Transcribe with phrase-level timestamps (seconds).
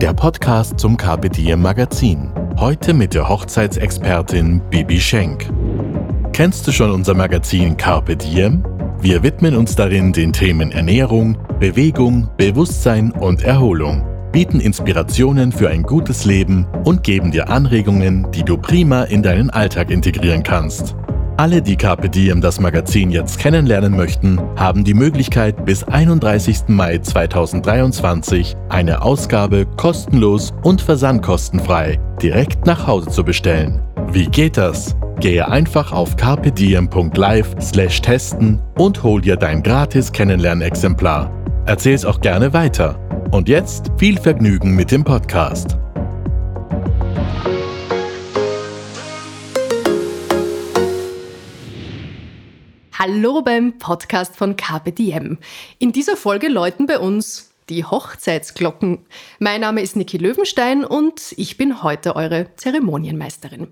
[0.00, 2.30] der Podcast zum Carpe Diem Magazin.
[2.58, 5.50] Heute mit der Hochzeitsexpertin Bibi Schenk.
[6.34, 8.62] Kennst du schon unser Magazin Carpe Diem?
[9.00, 15.82] Wir widmen uns darin den Themen Ernährung, Bewegung, Bewusstsein und Erholung, bieten Inspirationen für ein
[15.82, 20.94] gutes Leben und geben dir Anregungen, die du prima in deinen Alltag integrieren kannst.
[21.38, 26.68] Alle, die Carpe Diem das Magazin jetzt kennenlernen möchten, haben die Möglichkeit, bis 31.
[26.68, 33.82] Mai 2023 eine Ausgabe kostenlos und versandkostenfrei direkt nach Hause zu bestellen.
[34.10, 34.96] Wie geht das?
[35.20, 41.30] Gehe einfach auf carpediem.live slash testen und hol dir dein gratis Kennenlernexemplar.
[41.66, 42.98] Erzähl's auch gerne weiter.
[43.30, 45.76] Und jetzt viel Vergnügen mit dem Podcast.
[52.98, 55.36] Hallo beim Podcast von Diem.
[55.78, 59.04] In dieser Folge läuten bei uns die Hochzeitsglocken.
[59.38, 63.68] Mein Name ist Niki Löwenstein und ich bin heute eure Zeremonienmeisterin.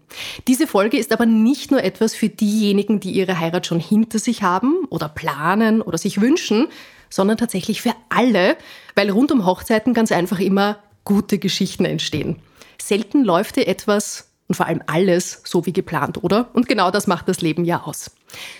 [0.46, 4.42] Diese Folge ist aber nicht nur etwas für diejenigen, die ihre Heirat schon hinter sich
[4.42, 6.68] haben oder planen oder sich wünschen,
[7.08, 8.58] sondern tatsächlich für alle,
[8.94, 12.42] weil rund um Hochzeiten ganz einfach immer gute Geschichten entstehen.
[12.78, 16.50] Selten läuft dir etwas und vor allem alles so wie geplant, oder?
[16.52, 18.10] Und genau das macht das Leben ja aus.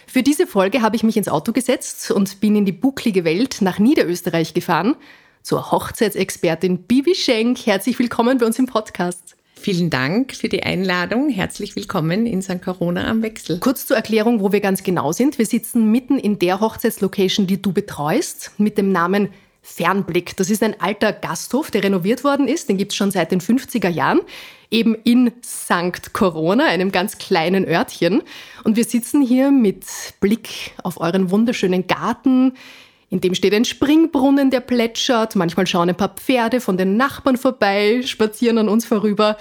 [0.07, 3.59] Für diese Folge habe ich mich ins Auto gesetzt und bin in die bucklige Welt
[3.61, 4.97] nach Niederösterreich gefahren
[5.43, 7.67] zur Hochzeitsexpertin Bibi Schenk.
[7.67, 9.37] Herzlich willkommen bei uns im Podcast.
[9.55, 11.31] Vielen Dank für die Einladung.
[11.31, 12.61] Herzlich willkommen in St.
[12.63, 13.61] Corona am Wechsel.
[13.61, 15.39] Kurz zur Erklärung, wo wir ganz genau sind.
[15.39, 19.31] Wir sitzen mitten in der Hochzeitslocation, die du betreust, mit dem Namen
[19.63, 20.37] Fernblick.
[20.37, 22.69] Das ist ein alter Gasthof, der renoviert worden ist.
[22.69, 24.21] Den gibt es schon seit den 50er Jahren
[24.75, 26.13] eben in St.
[26.13, 28.23] Corona, einem ganz kleinen Örtchen.
[28.65, 29.85] Und wir sitzen hier mit
[30.21, 32.55] Blick auf euren wunderschönen Garten.
[33.09, 35.37] In dem steht ein Springbrunnen, der plätschert.
[35.37, 39.37] Manchmal schauen ein paar Pferde von den Nachbarn vorbei, spazieren an uns vorüber.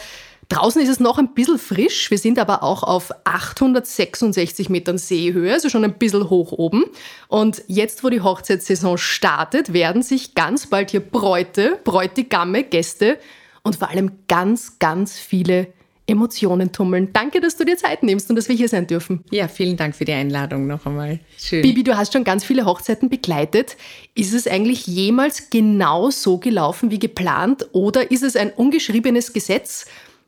[0.50, 2.12] Draußen ist es noch ein bisschen frisch.
[2.12, 6.84] Wir sind aber auch auf 866 Metern Seehöhe, also schon ein bisschen hoch oben.
[7.28, 13.18] Und jetzt, wo die Hochzeitssaison startet, werden sich ganz bald hier Bräute, Bräutigamme, Gäste
[13.64, 15.68] und vor allem ganz, ganz viele
[16.06, 17.14] Emotionen tummeln.
[17.14, 19.24] Danke, dass du dir Zeit nimmst und dass wir hier sein dürfen.
[19.32, 21.20] Ja, vielen Dank für die Einladung noch einmal.
[21.38, 21.62] Schön.
[21.62, 23.78] Bibi, du hast schon ganz viele Hochzeiten begleitet.
[24.14, 29.86] Ist es eigentlich jemals genau so gelaufen wie geplant oder ist es ein ungeschriebenes Gesetz,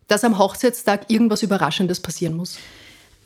[0.08, 2.58] dass am Hochzeitstag irgendwas Überraschendes passieren muss?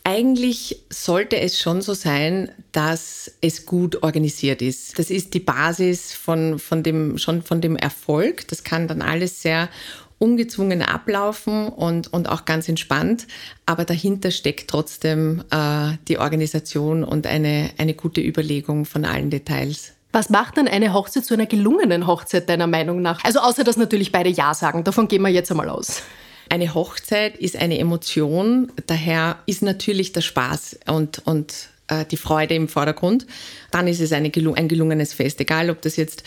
[0.03, 4.97] Eigentlich sollte es schon so sein, dass es gut organisiert ist.
[4.97, 8.47] Das ist die Basis von, von dem, schon von dem Erfolg.
[8.47, 9.69] Das kann dann alles sehr
[10.19, 13.25] ungezwungen ablaufen und, und auch ganz entspannt.
[13.65, 19.93] Aber dahinter steckt trotzdem äh, die Organisation und eine, eine gute Überlegung von allen Details.
[20.11, 23.23] Was macht dann eine Hochzeit zu einer gelungenen Hochzeit deiner Meinung nach?
[23.23, 26.01] Also außer dass natürlich beide Ja sagen, davon gehen wir jetzt einmal aus.
[26.49, 32.55] Eine Hochzeit ist eine Emotion, daher ist natürlich der Spaß und, und äh, die Freude
[32.55, 33.27] im Vordergrund.
[33.71, 36.23] Dann ist es eine, ein gelungenes Fest, egal ob das jetzt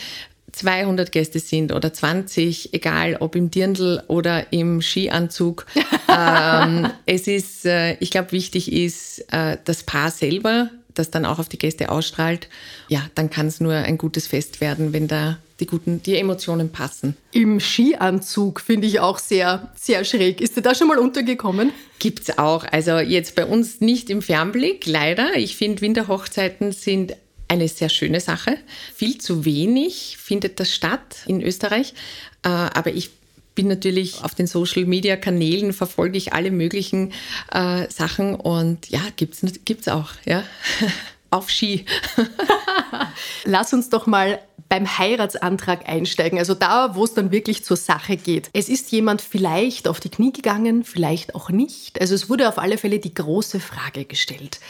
[0.53, 5.66] 200 Gäste sind oder 20, egal ob im Dirndl oder im Skianzug.
[6.09, 11.39] ähm, es ist, äh, ich glaube, wichtig ist äh, das Paar selber, das dann auch
[11.39, 12.49] auf die Gäste ausstrahlt.
[12.89, 16.71] Ja, dann kann es nur ein gutes Fest werden, wenn da die guten, die Emotionen
[16.71, 17.17] passen.
[17.31, 20.41] Im Skianzug finde ich auch sehr, sehr schräg.
[20.41, 21.73] Ist dir da schon mal untergekommen?
[21.99, 22.65] Gibt's auch.
[22.65, 25.37] Also jetzt bei uns nicht im Fernblick, leider.
[25.37, 27.15] Ich finde, Winterhochzeiten sind
[27.49, 28.57] eine sehr schöne Sache.
[28.95, 31.95] Viel zu wenig findet das statt in Österreich.
[32.43, 33.11] Äh, aber ich
[33.55, 37.12] bin natürlich auf den Social Media Kanälen, verfolge ich alle möglichen
[37.50, 40.43] äh, Sachen und ja, gibt es auch, ja.
[41.31, 41.87] auf Ski.
[43.44, 44.38] Lass uns doch mal
[44.69, 48.49] beim Heiratsantrag einsteigen, also da, wo es dann wirklich zur Sache geht.
[48.53, 52.00] Es ist jemand vielleicht auf die Knie gegangen, vielleicht auch nicht.
[52.00, 54.61] Also es wurde auf alle Fälle die große Frage gestellt.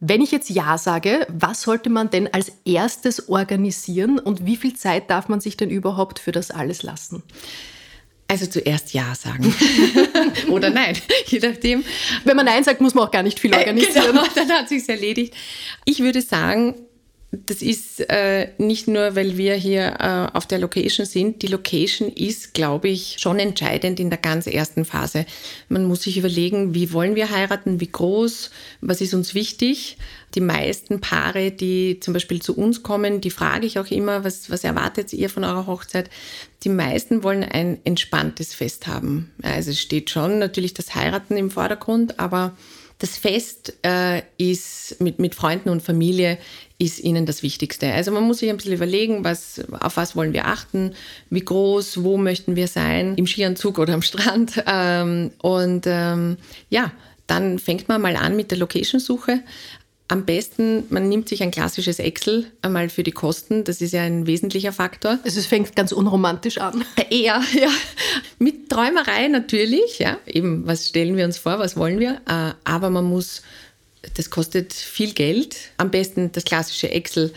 [0.00, 4.74] Wenn ich jetzt Ja sage, was sollte man denn als erstes organisieren und wie viel
[4.74, 7.22] Zeit darf man sich denn überhaupt für das alles lassen?
[8.28, 9.54] Also zuerst Ja sagen.
[10.48, 10.96] Oder nein,
[11.26, 11.84] je nachdem.
[12.24, 14.06] Wenn man Nein sagt, muss man auch gar nicht viel äh, organisieren.
[14.12, 15.34] Genau, dann hat sich's erledigt.
[15.84, 16.74] Ich würde sagen,
[17.32, 21.40] das ist äh, nicht nur, weil wir hier äh, auf der Location sind.
[21.40, 25.24] Die Location ist, glaube ich, schon entscheidend in der ganz ersten Phase.
[25.70, 28.50] Man muss sich überlegen, wie wollen wir heiraten, wie groß,
[28.82, 29.96] was ist uns wichtig.
[30.34, 34.50] Die meisten Paare, die zum Beispiel zu uns kommen, die frage ich auch immer, was,
[34.50, 36.10] was erwartet ihr von eurer Hochzeit?
[36.64, 39.30] Die meisten wollen ein entspanntes Fest haben.
[39.42, 42.54] Also es steht schon natürlich das Heiraten im Vordergrund, aber
[43.02, 46.38] das Fest äh, ist mit, mit Freunden und Familie
[46.82, 47.92] ist ihnen das Wichtigste.
[47.92, 50.94] Also man muss sich ein bisschen überlegen, was, auf was wollen wir achten,
[51.30, 54.62] wie groß, wo möchten wir sein, im Skianzug oder am Strand.
[54.74, 56.36] Ähm, und ähm,
[56.70, 56.92] ja,
[57.26, 59.40] dann fängt man mal an mit der Location-Suche.
[60.08, 63.64] Am besten, man nimmt sich ein klassisches Excel einmal für die Kosten.
[63.64, 65.18] Das ist ja ein wesentlicher Faktor.
[65.24, 66.84] Also es fängt ganz unromantisch an.
[67.10, 67.68] Eher, ja.
[68.38, 70.16] Mit Träumerei natürlich, ja.
[70.26, 72.20] Eben, was stellen wir uns vor, was wollen wir?
[72.26, 73.42] Äh, aber man muss,
[74.14, 75.56] das kostet viel Geld.
[75.76, 77.32] Am besten das klassische Excel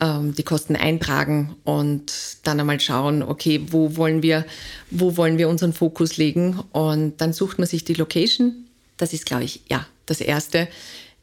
[0.00, 2.12] ähm, die Kosten eintragen und
[2.42, 4.44] dann einmal schauen, okay, wo wollen wir,
[4.90, 6.58] wo wollen wir unseren Fokus legen?
[6.72, 8.66] Und dann sucht man sich die Location.
[8.96, 10.68] Das ist, glaube ich, ja, das Erste.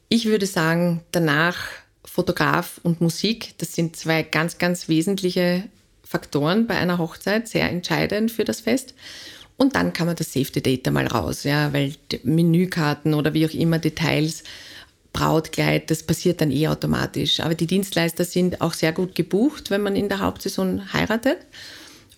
[0.07, 1.57] Ich würde sagen, danach
[2.05, 5.63] Fotograf und Musik, das sind zwei ganz, ganz wesentliche
[6.03, 8.95] Faktoren bei einer Hochzeit, sehr entscheidend für das Fest.
[9.57, 11.93] Und dann kann man das Safety Data mal raus, ja, weil
[12.23, 14.43] Menükarten oder wie auch immer Details,
[15.13, 17.39] Brautkleid, das passiert dann eh automatisch.
[17.39, 21.37] Aber die Dienstleister sind auch sehr gut gebucht, wenn man in der Hauptsaison heiratet.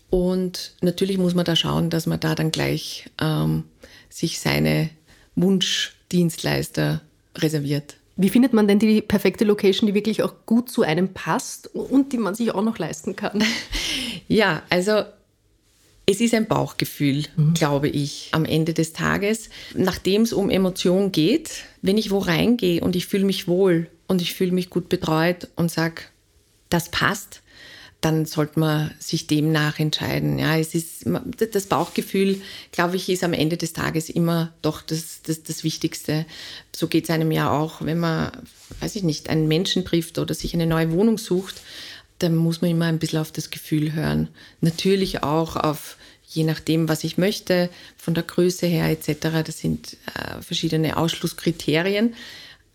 [0.10, 3.64] Und natürlich muss man da schauen, dass man da dann gleich ähm,
[4.10, 4.90] sich seine
[5.36, 7.02] Wunschdienstleister
[7.38, 7.96] reserviert.
[8.18, 12.12] Wie findet man denn die perfekte Location, die wirklich auch gut zu einem passt und
[12.12, 13.44] die man sich auch noch leisten kann?
[14.28, 15.04] Ja, also
[16.06, 17.54] es ist ein Bauchgefühl, mhm.
[17.54, 19.50] glaube ich, am Ende des Tages.
[19.76, 24.22] Nachdem es um Emotionen geht, wenn ich wo reingehe und ich fühle mich wohl und
[24.22, 26.02] ich fühle mich gut betreut und sage,
[26.70, 27.42] das passt,
[28.02, 30.40] dann sollte man sich demnach entscheiden.
[30.40, 31.06] Ja, es ist
[31.54, 36.26] das Bauchgefühl, glaube ich, ist am Ende des Tages immer doch das, das, das Wichtigste.
[36.76, 38.32] So geht es einem ja auch, wenn man,
[38.80, 41.62] weiß ich nicht, einen Menschen trifft oder sich eine neue Wohnung sucht,
[42.24, 44.30] dann muss man immer ein bisschen auf das Gefühl hören.
[44.62, 45.98] Natürlich auch auf
[46.34, 49.44] je nachdem, was ich möchte, von der Größe her etc.
[49.46, 52.16] Das sind äh, verschiedene Ausschlusskriterien,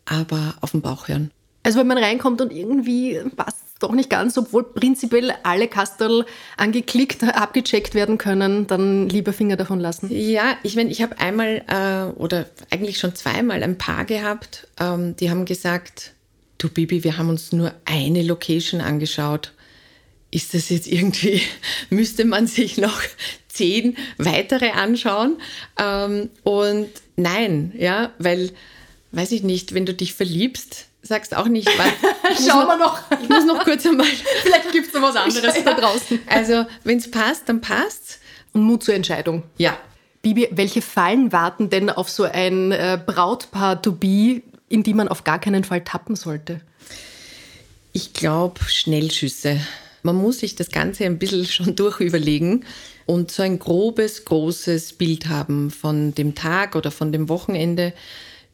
[0.04, 1.30] aber auf den Bauch hören.
[1.62, 6.24] Also wenn man reinkommt und irgendwie passt doch nicht ganz, obwohl prinzipiell alle Kastel
[6.56, 10.08] angeklickt, abgecheckt werden können, dann lieber Finger davon lassen.
[10.10, 15.16] Ja, ich meine, ich habe einmal äh, oder eigentlich schon zweimal ein Paar gehabt, ähm,
[15.16, 16.14] die haben gesagt,
[16.58, 19.52] du Bibi, wir haben uns nur eine Location angeschaut.
[20.30, 21.40] Ist das jetzt irgendwie,
[21.90, 23.00] müsste man sich noch
[23.48, 25.38] zehn weitere anschauen?
[25.78, 28.50] Ähm, und nein, ja, weil,
[29.12, 32.46] weiß ich nicht, wenn du dich verliebst, sagst auch nicht, was.
[32.46, 33.00] Schauen wir noch.
[33.22, 34.06] Ich muss noch kurz einmal.
[34.42, 36.20] Vielleicht gibt es noch was anderes da draußen.
[36.26, 38.18] Also, wenn es passt, dann passt
[38.52, 39.44] Und Mut zur Entscheidung.
[39.56, 39.78] Ja.
[40.22, 45.08] Bibi, welche Fallen warten denn auf so ein äh, Brautpaar to be, in die man
[45.08, 46.60] auf gar keinen Fall tappen sollte?
[47.92, 49.60] Ich glaube, Schnellschüsse.
[50.02, 52.64] Man muss sich das Ganze ein bisschen schon durchüberlegen
[53.06, 57.92] und so ein grobes, großes Bild haben von dem Tag oder von dem Wochenende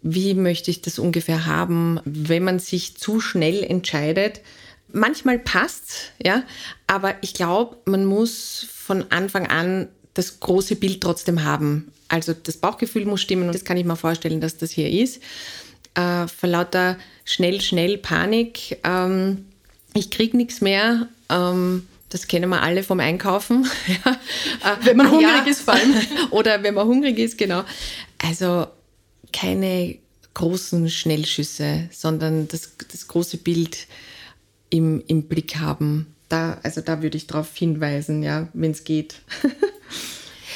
[0.02, 4.40] wie möchte ich das ungefähr haben, wenn man sich zu schnell entscheidet.
[4.92, 6.42] Manchmal passt, ja,
[6.86, 11.92] aber ich glaube, man muss von Anfang an das große Bild trotzdem haben.
[12.08, 15.22] Also das Bauchgefühl muss stimmen und das kann ich mir vorstellen, dass das hier ist.
[15.94, 18.78] Äh, vor lauter schnell, schnell Panik.
[18.84, 19.46] Ähm,
[19.94, 21.08] ich kriege nichts mehr.
[21.28, 23.66] Ähm, das kennen wir alle vom Einkaufen.
[24.82, 25.50] wenn man hungrig ja.
[25.50, 25.94] ist, vor allem.
[26.30, 27.64] Oder wenn man hungrig ist, genau.
[28.18, 28.66] Also
[29.32, 29.96] keine
[30.34, 33.86] großen Schnellschüsse, sondern das, das große Bild
[34.70, 36.14] im, im Blick haben.
[36.28, 39.16] Da, also da würde ich darauf hinweisen, ja, wenn es geht.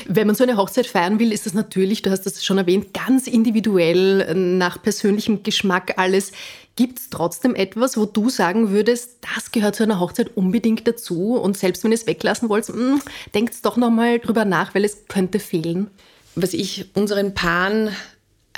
[0.07, 2.93] Wenn man so eine Hochzeit feiern will, ist das natürlich, du hast das schon erwähnt,
[2.93, 6.33] ganz individuell, nach persönlichem Geschmack alles.
[6.77, 11.37] Gibt es trotzdem etwas, wo du sagen würdest, das gehört zu einer Hochzeit unbedingt dazu
[11.37, 13.01] und selbst wenn ihr es weglassen wollt, hm,
[13.35, 15.89] denkt doch nochmal drüber nach, weil es könnte fehlen?
[16.35, 17.91] Was ich unseren Paaren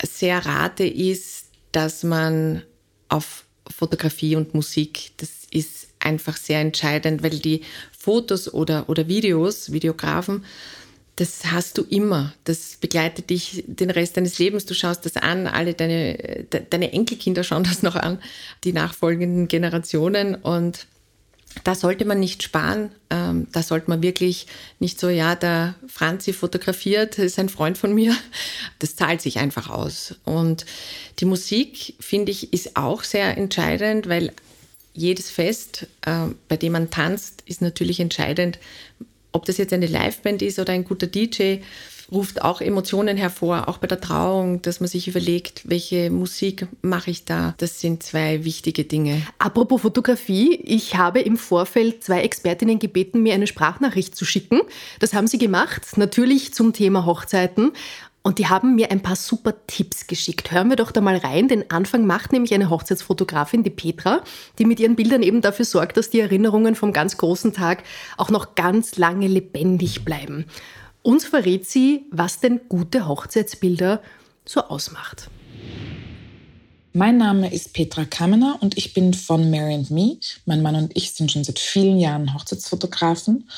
[0.03, 2.63] sehr rate, ist, dass man
[3.09, 7.63] auf Fotografie und Musik, das ist einfach sehr entscheidend, weil die
[7.97, 10.45] Fotos oder, oder Videos, Videografen,
[11.19, 12.33] das hast du immer.
[12.45, 14.67] Das begleitet dich den Rest deines Lebens.
[14.67, 18.21] Du schaust das an, alle deine, deine Enkelkinder schauen das noch an,
[18.63, 20.37] die nachfolgenden Generationen.
[20.37, 20.87] Und
[21.65, 22.93] da sollte man nicht sparen.
[23.11, 24.47] Ähm, da sollte man wirklich
[24.79, 28.17] nicht so, ja, der Franzi fotografiert, ist ein Freund von mir.
[28.79, 30.15] Das zahlt sich einfach aus.
[30.25, 30.67] Und
[31.19, 34.33] die Musik, finde ich, ist auch sehr entscheidend, weil
[34.95, 38.61] jedes Fest, äh, bei dem man tanzt, ist natürlich entscheidend,
[39.33, 41.59] ob das jetzt eine Liveband ist oder ein guter DJ,
[42.11, 47.11] ruft auch Emotionen hervor, auch bei der Trauung, dass man sich überlegt, welche Musik mache
[47.11, 47.55] ich da.
[47.59, 49.23] Das sind zwei wichtige Dinge.
[49.39, 54.61] Apropos Fotografie, ich habe im Vorfeld zwei Expertinnen gebeten, mir eine Sprachnachricht zu schicken.
[55.01, 57.73] Das haben sie gemacht, natürlich zum Thema Hochzeiten.
[58.29, 60.51] Und die haben mir ein paar super Tipps geschickt.
[60.51, 61.49] Hören wir doch da mal rein.
[61.49, 64.21] Den Anfang macht nämlich eine Hochzeitsfotografin, die Petra,
[64.59, 67.85] die mit ihren Bildern eben dafür sorgt, dass die Erinnerungen vom ganz großen Tag
[68.19, 70.45] auch noch ganz lange lebendig bleiben.
[71.01, 74.03] Uns verrät sie, was denn gute Hochzeitsbilder
[74.45, 75.31] so ausmacht.
[76.95, 80.17] Mein Name ist Petra Kamener und ich bin von Mary Me.
[80.47, 83.49] Mein Mann und ich sind schon seit vielen Jahren Hochzeitsfotografen.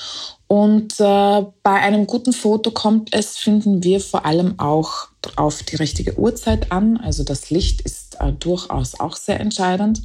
[0.49, 5.77] Und äh, bei einem guten Foto kommt es, finden wir, vor allem auch auf die
[5.77, 6.97] richtige Uhrzeit an.
[6.97, 10.03] Also das Licht ist äh, durchaus auch sehr entscheidend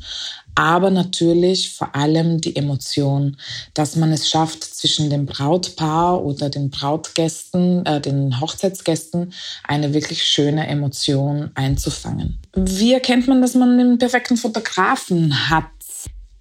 [0.56, 3.38] aber natürlich vor allem die Emotion,
[3.74, 9.34] dass man es schafft, zwischen dem Brautpaar oder den Brautgästen, äh, den Hochzeitsgästen,
[9.66, 12.40] eine wirklich schöne Emotion einzufangen.
[12.54, 15.66] Wie erkennt man, dass man den perfekten Fotografen hat?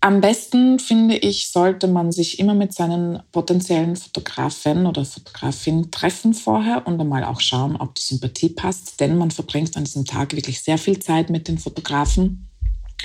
[0.04, 6.34] Am besten, finde ich, sollte man sich immer mit seinen potenziellen Fotografen oder Fotografin treffen
[6.34, 10.36] vorher und einmal auch schauen, ob die Sympathie passt, denn man verbringt an diesem Tag
[10.36, 12.50] wirklich sehr viel Zeit mit den Fotografen.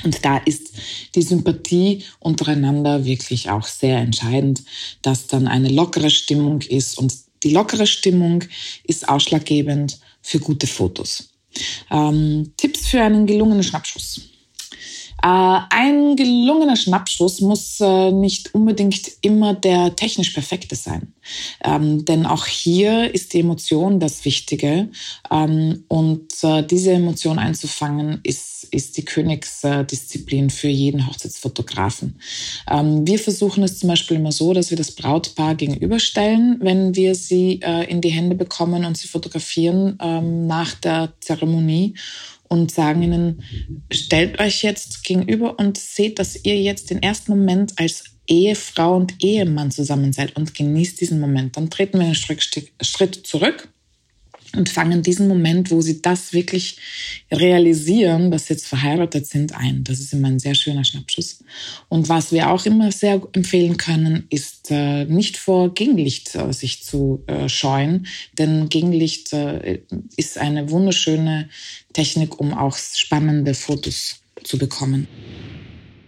[0.04, 0.72] Und da ist
[1.16, 4.64] die Sympathie untereinander wirklich auch sehr entscheidend,
[5.02, 6.98] dass dann eine lockere Stimmung ist.
[6.98, 7.14] Und
[7.44, 8.44] die lockere Stimmung
[8.84, 11.30] ist ausschlaggebend für gute Fotos.
[11.90, 14.29] Ähm, Tipps für einen gelungenen Schnappschuss.
[15.22, 21.14] Äh, ein gelungener Schnappschuss muss äh, nicht unbedingt immer der technisch perfekte sein.
[21.64, 24.90] Ähm, denn auch hier ist die Emotion das Wichtige.
[25.30, 32.20] Ähm, und äh, diese Emotion einzufangen, ist, ist die Königsdisziplin für jeden Hochzeitsfotografen.
[32.70, 37.16] Ähm, wir versuchen es zum Beispiel immer so, dass wir das Brautpaar gegenüberstellen, wenn wir
[37.16, 39.98] sie in die Hände bekommen und sie fotografieren
[40.48, 41.96] nach der Zeremonie
[42.50, 43.44] und sagen ihnen,
[43.92, 49.24] stellt euch jetzt gegenüber und seht, dass ihr jetzt den ersten Moment als Ehefrau und
[49.24, 51.58] Ehemann zusammen seid und genießt diesen Moment.
[51.58, 53.70] Dann treten wir einen Schritt zurück
[54.56, 56.78] und fangen diesen Moment, wo sie das wirklich
[57.32, 59.84] realisieren, dass sie jetzt verheiratet sind, ein.
[59.84, 61.44] Das ist immer ein sehr schöner Schnappschuss.
[61.88, 66.84] Und was wir auch immer sehr empfehlen können, ist äh, nicht vor Gegenlicht äh, sich
[66.84, 69.82] zu äh, scheuen, denn Gegenlicht äh,
[70.18, 71.50] ist eine wunderschöne
[71.94, 75.08] Technik, um auch spannende Fotos zu bekommen.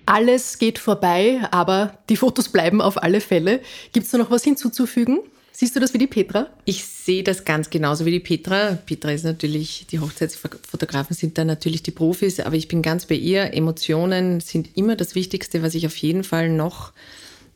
[0.06, 3.62] Alles geht vorbei, aber die Fotos bleiben auf alle Fälle.
[3.94, 5.20] Gibt es noch was hinzuzufügen?
[5.54, 6.48] Siehst du das wie die Petra?
[6.66, 8.78] Ich sehe das ganz genauso wie die Petra.
[8.86, 13.16] Petra ist natürlich, die Hochzeitsfotografen sind da natürlich die Profis, aber ich bin ganz bei
[13.16, 13.54] ihr.
[13.54, 15.62] Emotionen sind immer das Wichtigste.
[15.62, 16.94] Was ich auf jeden Fall noch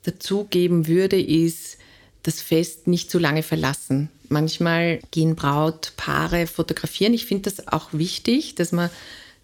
[0.03, 1.77] dazugeben würde, ist
[2.23, 4.09] das Fest nicht zu lange verlassen.
[4.29, 7.13] Manchmal gehen Brautpaare fotografieren.
[7.13, 8.89] Ich finde das auch wichtig, dass man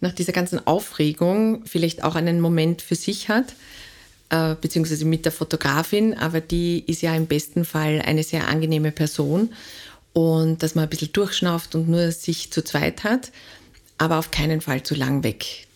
[0.02, 3.54] nach dieser ganzen Aufregung vielleicht auch einen Moment für sich hat
[4.32, 8.92] äh, beziehungsweise mit der Fotografin, aber die ist ja im besten Fall eine sehr angenehme
[8.92, 9.50] Person
[10.14, 13.32] und dass man ein bisschen durchschnauft und nur sich zu zweit hat,
[13.98, 15.68] aber auf keinen Fall zu lang weg.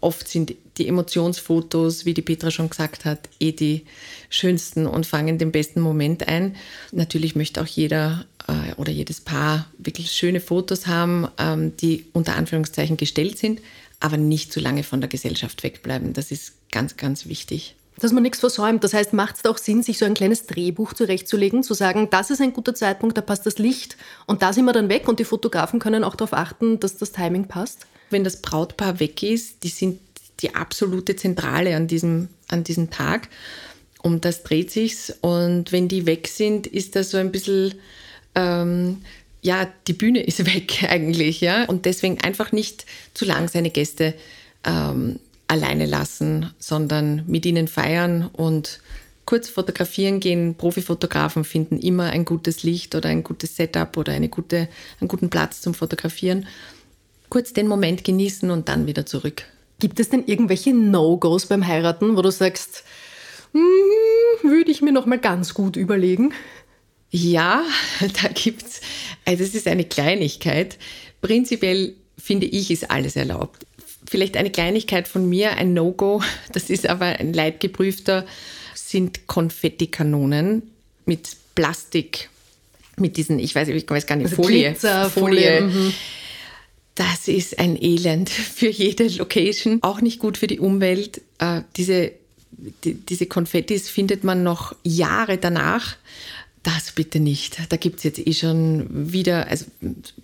[0.00, 3.84] Oft sind die Emotionsfotos, wie die Petra schon gesagt hat, eh die
[4.28, 6.56] schönsten und fangen den besten Moment ein.
[6.92, 12.36] Natürlich möchte auch jeder äh, oder jedes Paar wirklich schöne Fotos haben, ähm, die unter
[12.36, 13.60] Anführungszeichen gestellt sind,
[14.00, 16.12] aber nicht zu lange von der Gesellschaft wegbleiben.
[16.12, 17.76] Das ist ganz, ganz wichtig.
[17.98, 18.82] Dass man nichts versäumt.
[18.82, 22.30] Das heißt, macht es auch Sinn, sich so ein kleines Drehbuch zurechtzulegen, zu sagen, das
[22.30, 25.20] ist ein guter Zeitpunkt, da passt das Licht und da sind wir dann weg und
[25.20, 27.86] die Fotografen können auch darauf achten, dass das Timing passt?
[28.08, 30.00] Wenn das Brautpaar weg ist, die sind
[30.40, 33.28] die absolute Zentrale an diesem, an diesem Tag.
[34.02, 35.12] Um das dreht sich's.
[35.20, 37.74] Und wenn die weg sind, ist das so ein bisschen
[38.34, 39.02] ähm,
[39.42, 41.64] ja, die Bühne ist weg eigentlich, ja.
[41.64, 44.14] Und deswegen einfach nicht zu lang seine Gäste
[44.64, 45.18] ähm,
[45.48, 48.80] alleine lassen, sondern mit ihnen feiern und
[49.24, 50.54] kurz fotografieren gehen.
[50.54, 54.68] Profifotografen finden immer ein gutes Licht oder ein gutes Setup oder eine gute,
[55.00, 56.46] einen guten Platz zum Fotografieren.
[57.28, 59.44] Kurz den Moment genießen und dann wieder zurück.
[59.78, 62.84] Gibt es denn irgendwelche No-Gos beim Heiraten, wo du sagst,
[63.52, 63.62] hm,
[64.50, 66.32] würde ich mir noch mal ganz gut überlegen?
[67.10, 67.64] Ja,
[68.00, 68.80] da gibt's.
[69.24, 70.78] Also es ist eine Kleinigkeit.
[71.20, 73.66] Prinzipiell finde ich, ist alles erlaubt.
[74.08, 78.26] Vielleicht eine Kleinigkeit von mir, ein No-Go, das ist aber ein leidgeprüfter,
[78.74, 80.62] sind Konfettikanonen
[81.06, 82.28] mit Plastik,
[82.96, 84.70] mit diesen, ich weiß, ich weiß gar nicht, also Folie.
[84.70, 85.60] Glitzer, Folie.
[85.60, 85.60] Folie.
[85.62, 85.94] Mhm.
[86.94, 89.78] Das ist ein Elend für jede Location.
[89.82, 91.22] Auch nicht gut für die Umwelt.
[91.38, 92.12] äh, diese,
[92.84, 95.96] die, diese Konfettis findet man noch Jahre danach.
[96.62, 97.58] Das bitte nicht.
[97.70, 99.64] Da gibt es jetzt eh schon wieder also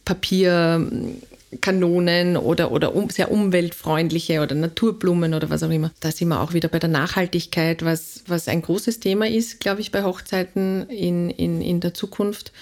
[0.05, 5.93] Papierkanonen oder, oder um, sehr umweltfreundliche oder Naturblumen oder was auch immer.
[6.01, 9.81] Da sind wir auch wieder bei der Nachhaltigkeit, was, was ein großes Thema ist, glaube
[9.81, 12.53] ich, bei Hochzeiten in, in, in der Zukunft.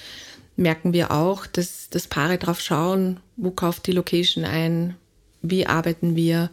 [0.56, 4.94] Merken wir auch, dass, dass Paare drauf schauen, wo kauft die Location ein,
[5.42, 6.48] wie arbeiten wir,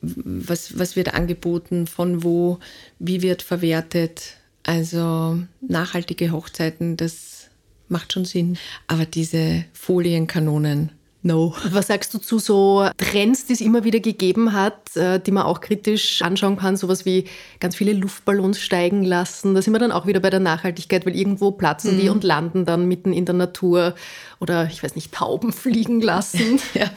[0.00, 2.60] was, was wird angeboten, von wo,
[3.00, 4.36] wie wird verwertet.
[4.64, 7.48] Also nachhaltige Hochzeiten, das
[7.88, 8.58] macht schon Sinn.
[8.86, 10.90] Aber diese Folienkanonen,
[11.26, 11.54] No.
[11.70, 15.44] Was sagst du zu so Trends, die es immer wieder gegeben hat, äh, die man
[15.44, 16.76] auch kritisch anschauen kann?
[16.76, 17.24] Sowas wie
[17.60, 19.54] ganz viele Luftballons steigen lassen.
[19.54, 22.00] Da sind wir dann auch wieder bei der Nachhaltigkeit, weil irgendwo platzen mhm.
[22.00, 23.94] die und landen dann mitten in der Natur.
[24.38, 26.60] Oder ich weiß nicht, Tauben fliegen lassen.
[26.74, 26.90] ja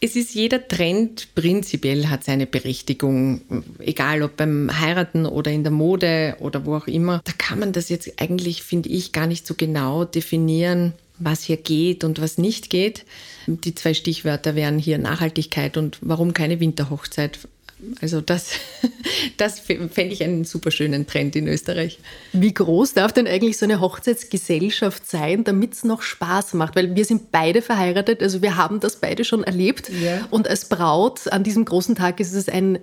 [0.00, 3.42] es ist jeder Trend prinzipiell hat seine Berechtigung,
[3.78, 7.20] egal ob beim Heiraten oder in der Mode oder wo auch immer.
[7.24, 11.58] Da kann man das jetzt eigentlich, finde ich, gar nicht so genau definieren, was hier
[11.58, 13.04] geht und was nicht geht.
[13.46, 17.38] Die zwei Stichwörter wären hier Nachhaltigkeit und warum keine Winterhochzeit.
[18.00, 18.52] Also das,
[19.36, 21.98] das fände ich einen super schönen Trend in Österreich.
[22.32, 26.76] Wie groß darf denn eigentlich so eine Hochzeitsgesellschaft sein, damit es noch Spaß macht?
[26.76, 29.90] Weil wir sind beide verheiratet, also wir haben das beide schon erlebt.
[29.90, 30.26] Ja.
[30.30, 32.78] Und als Braut an diesem großen Tag ist es ein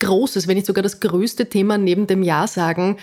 [0.00, 2.98] großes, wenn nicht sogar das größte Thema neben dem Ja sagen.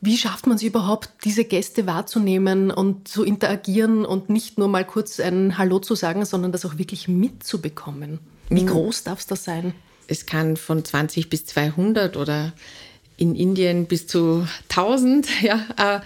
[0.00, 4.84] Wie schafft man es überhaupt, diese Gäste wahrzunehmen und zu interagieren und nicht nur mal
[4.84, 8.20] kurz ein Hallo zu sagen, sondern das auch wirklich mitzubekommen?
[8.48, 8.68] Wie mhm.
[8.68, 9.74] groß darf es das sein?
[10.08, 12.52] Es kann von 20 bis 200 oder
[13.16, 15.28] in Indien bis zu 1000.
[15.42, 16.00] Ja, äh,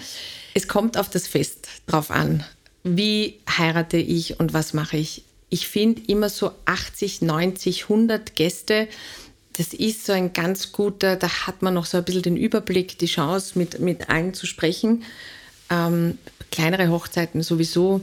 [0.55, 2.45] es kommt auf das Fest drauf an.
[2.83, 5.23] Wie heirate ich und was mache ich?
[5.49, 8.89] Ich finde immer so 80, 90, 100 Gäste.
[9.55, 12.99] Das ist so ein ganz guter, da hat man noch so ein bisschen den Überblick,
[12.99, 15.05] die Chance, mit, mit allen zu sprechen.
[15.71, 16.19] Ähm,
[16.51, 18.01] kleinere Hochzeiten sowieso.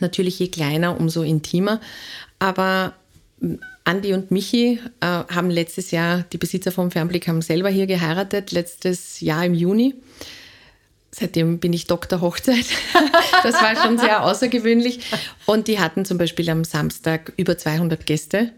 [0.00, 1.80] Natürlich je kleiner, umso intimer.
[2.38, 2.94] Aber
[3.86, 8.50] Andi und Michi äh, haben letztes Jahr, die Besitzer vom Fernblick haben selber hier geheiratet,
[8.50, 9.94] letztes Jahr im Juni.
[11.12, 12.66] Seitdem bin ich Doktor Hochzeit.
[13.44, 15.00] das war schon sehr außergewöhnlich.
[15.46, 18.52] Und die hatten zum Beispiel am Samstag über 200 Gäste.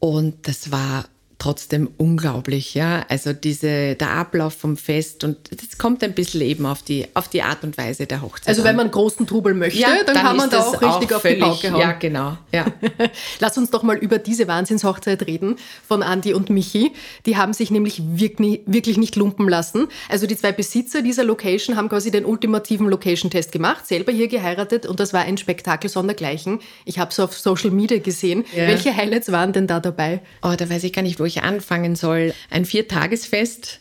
[0.00, 3.04] Und das war trotzdem unglaublich, ja.
[3.08, 7.28] Also diese, der Ablauf vom Fest und das kommt ein bisschen eben auf die, auf
[7.28, 8.48] die Art und Weise der Hochzeit.
[8.48, 11.16] Also wenn man großen Trubel möchte, ja, dann, dann, kann man da auch richtig auch
[11.16, 11.80] auf die Pauke hauen.
[11.80, 12.38] Ja, genau.
[12.52, 12.66] Ja.
[13.40, 16.92] Lass uns doch mal über diese Wahnsinnshochzeit reden von Andi und Michi.
[17.26, 19.88] Die haben sich nämlich wirklich, wirklich nicht lumpen lassen.
[20.08, 24.86] Also die zwei Besitzer dieser Location haben quasi den ultimativen Location-Test gemacht, selber hier geheiratet
[24.86, 26.60] und das war ein Spektakel sondergleichen.
[26.86, 28.46] Ich habe es auf Social Media gesehen.
[28.56, 28.68] Ja.
[28.68, 30.22] Welche Highlights waren denn da dabei?
[30.42, 32.34] Oh, da weiß ich gar nicht, wo ich anfangen soll.
[32.50, 33.80] Ein Viertagesfest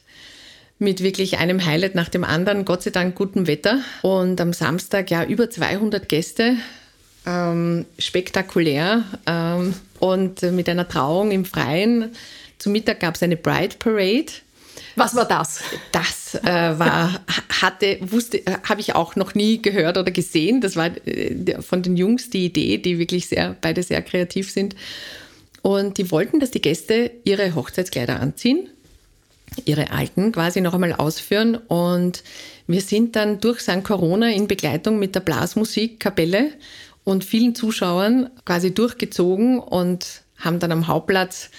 [0.78, 3.80] mit wirklich einem Highlight nach dem anderen, Gott sei Dank gutem Wetter.
[4.02, 6.58] Und am Samstag ja über 200 Gäste,
[7.26, 12.14] ähm, spektakulär ähm, und mit einer Trauung im Freien.
[12.58, 14.32] Zum Mittag gab es eine Bride Parade.
[14.96, 15.62] Was war das?
[15.92, 17.20] Das äh, war,
[17.62, 20.62] hatte, wusste, habe ich auch noch nie gehört oder gesehen.
[20.62, 24.76] Das war äh, von den Jungs die Idee, die wirklich sehr, beide sehr kreativ sind.
[25.66, 28.70] Und die wollten, dass die Gäste ihre Hochzeitskleider anziehen,
[29.66, 31.56] ihre alten quasi noch einmal ausführen.
[31.56, 32.24] Und
[32.68, 33.84] wir sind dann durch St.
[33.84, 36.52] Corona in Begleitung mit der Blasmusikkapelle
[37.04, 41.50] und vielen Zuschauern quasi durchgezogen und haben dann am Hauptplatz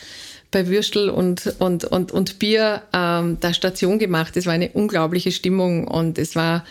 [0.53, 4.37] bei Würstel und, und, und, und Bier ähm, da Station gemacht.
[4.37, 6.65] Es war eine unglaubliche Stimmung und es war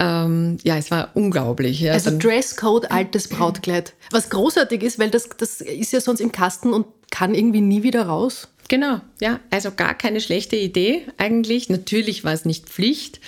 [0.00, 1.80] ähm, ja, es war unglaublich.
[1.80, 1.92] Ja.
[1.92, 3.92] Also Dresscode, altes Brautkleid.
[4.10, 7.82] Was großartig ist, weil das, das ist ja sonst im Kasten und kann irgendwie nie
[7.82, 8.48] wieder raus.
[8.68, 11.68] Genau, ja, also gar keine schlechte Idee eigentlich.
[11.68, 13.20] Natürlich war es nicht Pflicht.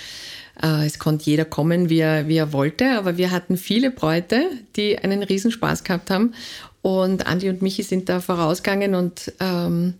[0.61, 4.49] Äh, es konnte jeder kommen, wie er, wie er wollte, aber wir hatten viele Bräute,
[4.75, 6.33] die einen Riesenspaß gehabt haben.
[6.81, 9.93] Und Andi und Michi sind da vorausgegangen und ähm,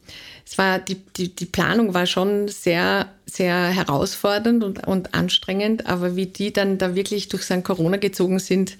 [0.46, 6.16] es war die, die, die Planung war schon sehr, sehr herausfordernd und, und anstrengend, aber
[6.16, 8.78] wie die dann da wirklich durch sein Corona gezogen sind,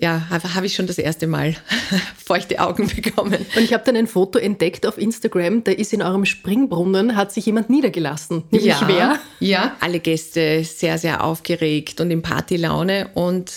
[0.00, 1.54] ja, habe hab ich schon das erste Mal
[2.16, 3.46] feuchte Augen bekommen.
[3.54, 7.32] Und ich habe dann ein Foto entdeckt auf Instagram, da ist in eurem Springbrunnen, hat
[7.32, 8.44] sich jemand niedergelassen.
[8.50, 9.18] Nämlich ja, wer?
[9.40, 13.52] Ja, alle Gäste sehr, sehr aufgeregt und in Partylaune und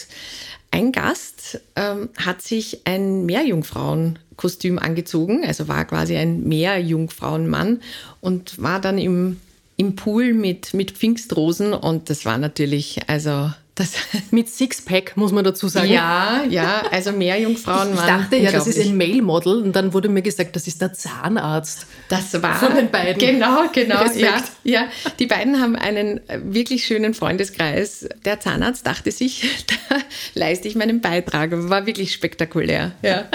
[0.76, 7.80] ein Gast ähm, hat sich ein Meerjungfrauenkostüm angezogen, also war quasi ein Meerjungfrauenmann
[8.20, 9.40] und war dann im,
[9.78, 13.94] im Pool mit, mit Pfingstrosen und das war natürlich, also Das
[14.32, 15.92] Mit Sixpack, muss man dazu sagen.
[15.92, 18.22] Ja, ja, also mehr Jungfrauen ich, waren.
[18.22, 20.94] Ich dachte ja, das ist ein Male-Model und dann wurde mir gesagt, das ist der
[20.94, 21.86] Zahnarzt.
[22.08, 22.56] Das war.
[22.56, 23.18] Von den beiden.
[23.20, 24.06] Genau, genau.
[24.16, 24.88] Ja, ja,
[25.20, 28.08] die beiden haben einen wirklich schönen Freundeskreis.
[28.24, 29.98] Der Zahnarzt dachte sich, da
[30.34, 31.50] leiste ich meinen Beitrag.
[31.52, 32.94] War wirklich spektakulär.
[33.02, 33.26] Ja.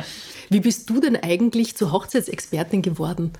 [0.48, 3.33] Wie bist du denn eigentlich zur Hochzeitsexpertin geworden?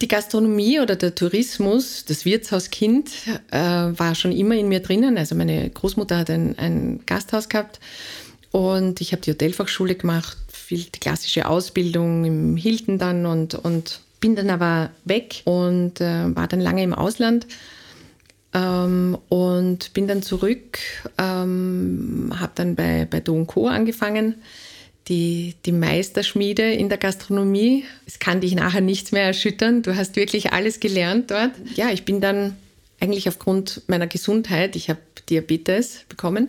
[0.00, 3.10] Die Gastronomie oder der Tourismus, das Wirtshauskind,
[3.50, 5.16] äh, war schon immer in mir drinnen.
[5.16, 7.80] Also meine Großmutter hat ein, ein Gasthaus gehabt
[8.50, 14.00] und ich habe die Hotelfachschule gemacht, viel die klassische Ausbildung im Hilton dann und, und
[14.20, 17.46] bin dann aber weg und äh, war dann lange im Ausland.
[18.54, 20.78] Ähm, und bin dann zurück,
[21.18, 23.68] ähm, habe dann bei, bei Do Co.
[23.68, 24.36] angefangen,
[25.08, 27.84] die, die Meisterschmiede in der Gastronomie.
[28.06, 29.82] Es kann dich nachher nichts mehr erschüttern.
[29.82, 31.52] Du hast wirklich alles gelernt dort.
[31.74, 32.56] Ja, ich bin dann
[33.00, 36.48] eigentlich aufgrund meiner Gesundheit, ich habe Diabetes bekommen,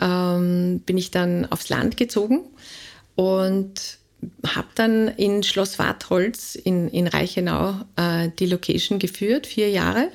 [0.00, 2.40] ähm, bin ich dann aufs Land gezogen
[3.14, 3.98] und
[4.46, 10.08] habe dann in Schloss Wartholz in, in Reichenau äh, die Location geführt, vier Jahre.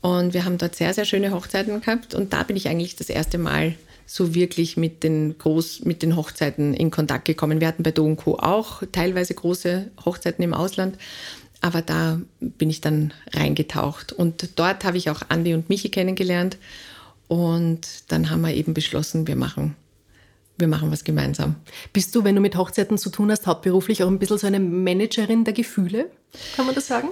[0.00, 2.14] Und wir haben dort sehr, sehr schöne Hochzeiten gehabt.
[2.14, 3.74] Und da bin ich eigentlich das erste Mal
[4.06, 7.60] so wirklich mit den, Groß, mit den Hochzeiten in Kontakt gekommen.
[7.60, 8.38] Wir hatten bei Do Co.
[8.38, 10.98] auch teilweise große Hochzeiten im Ausland,
[11.60, 14.12] aber da bin ich dann reingetaucht.
[14.12, 16.58] Und dort habe ich auch Andi und Michi kennengelernt.
[17.28, 19.74] Und dann haben wir eben beschlossen, wir machen,
[20.58, 21.56] wir machen was gemeinsam.
[21.92, 24.60] Bist du, wenn du mit Hochzeiten zu tun hast, hauptberuflich auch ein bisschen so eine
[24.60, 26.10] Managerin der Gefühle?
[26.54, 27.08] Kann man das sagen?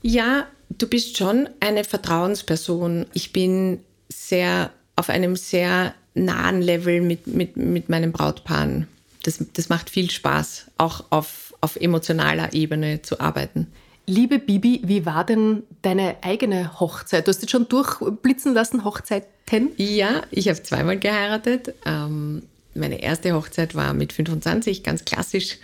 [0.00, 3.06] Ja, du bist schon eine Vertrauensperson.
[3.12, 8.86] Ich bin sehr auf einem sehr nahen Level mit, mit, mit meinen Brautpaaren.
[9.22, 13.68] Das, das macht viel Spaß, auch auf, auf emotionaler Ebene zu arbeiten.
[14.06, 17.26] Liebe Bibi, wie war denn deine eigene Hochzeit?
[17.26, 19.70] Du hast jetzt schon durchblitzen lassen, Hochzeiten?
[19.76, 21.74] Ja, ich habe zweimal geheiratet.
[21.86, 22.42] Ähm,
[22.74, 25.58] meine erste Hochzeit war mit 25, ganz klassisch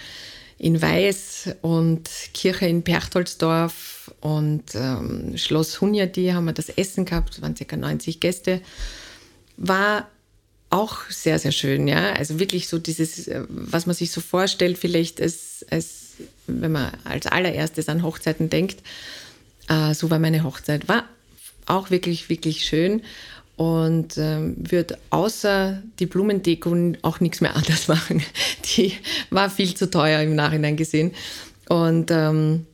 [0.57, 7.41] in Weiß und Kirche in Perchtoldsdorf und ähm, Schloss Hunyadi haben wir das Essen gehabt,
[7.43, 7.77] waren ca.
[7.77, 8.61] 90 Gäste.
[9.57, 10.09] War
[10.71, 12.13] auch sehr, sehr schön, ja.
[12.13, 16.13] Also wirklich so dieses, äh, was man sich so vorstellt, vielleicht als, als
[16.47, 18.83] wenn man als allererstes an Hochzeiten denkt.
[19.69, 20.89] Äh, so war meine Hochzeit.
[20.89, 21.05] War
[21.67, 23.03] auch wirklich, wirklich schön
[23.57, 28.23] und ähm, würde außer die Blumendeko auch nichts mehr anders machen.
[28.77, 28.95] Die
[29.31, 31.13] war viel zu teuer im Nachhinein gesehen.
[31.69, 32.67] Und ähm,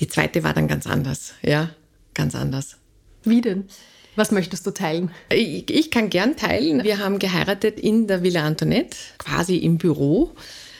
[0.00, 1.70] die zweite war dann ganz anders, ja,
[2.14, 2.76] ganz anders.
[3.24, 3.68] Wie denn?
[4.14, 5.10] Was möchtest du teilen?
[5.30, 6.84] Ich, ich, kann gern teilen.
[6.84, 10.32] Wir haben geheiratet in der Villa Antoinette, quasi im Büro.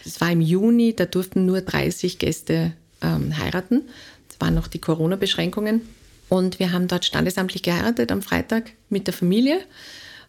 [0.04, 3.88] Es war im Juni, da durften nur 30 Gäste ähm, heiraten.
[4.28, 5.82] Es waren noch die Corona-Beschränkungen.
[6.28, 9.60] Und wir haben dort standesamtlich geheiratet am Freitag mit der Familie,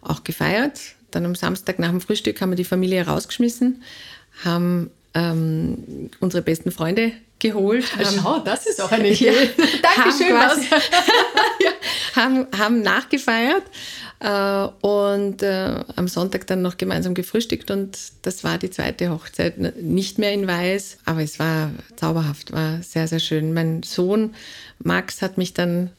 [0.02, 0.80] auch gefeiert.
[1.12, 3.84] Dann am Samstag nach dem Frühstück haben wir die Familie rausgeschmissen,
[4.44, 7.95] haben ähm, unsere besten Freunde geholt.
[7.95, 9.26] Haben, Schau, das ist auch eine Idee.
[9.26, 10.39] Ja, Dankeschön.
[10.39, 10.67] Haben, quasi,
[11.60, 11.71] ja,
[12.15, 13.63] haben, haben nachgefeiert
[14.19, 19.58] äh, und äh, am Sonntag dann noch gemeinsam gefrühstückt und das war die zweite Hochzeit.
[19.82, 23.54] Nicht mehr in Weiß, aber es war zauberhaft, war sehr, sehr schön.
[23.54, 24.34] Mein Sohn
[24.80, 25.91] Max hat mich dann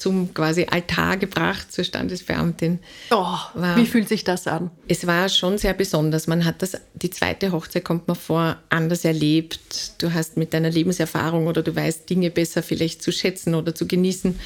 [0.00, 2.78] zum quasi Altar gebracht zur Standesbeamtin.
[3.10, 4.70] Oh, war, wie fühlt sich das an?
[4.88, 6.26] Es war schon sehr besonders.
[6.26, 9.92] Man hat das, die zweite Hochzeit kommt man vor, anders erlebt.
[10.02, 13.86] Du hast mit deiner Lebenserfahrung oder du weißt Dinge besser vielleicht zu schätzen oder zu
[13.86, 14.38] genießen.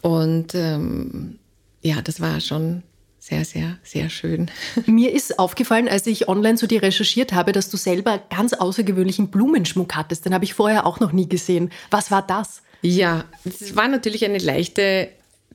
[0.00, 1.38] Und ähm,
[1.82, 2.82] ja, das war schon
[3.18, 4.50] sehr, sehr, sehr schön.
[4.86, 9.28] Mir ist aufgefallen, als ich online zu dir recherchiert habe, dass du selber ganz außergewöhnlichen
[9.28, 10.26] Blumenschmuck hattest.
[10.26, 11.70] Den habe ich vorher auch noch nie gesehen.
[11.90, 12.62] Was war das?
[12.84, 15.08] Ja, es war natürlich eine leichte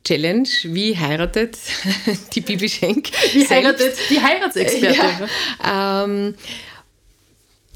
[0.03, 0.49] Challenge.
[0.63, 1.59] Wie heiratet
[2.33, 3.11] die Bibi Schenk?
[3.33, 5.27] Wie heiratet die Heiratsexpertin?
[5.63, 6.33] Ja, ähm,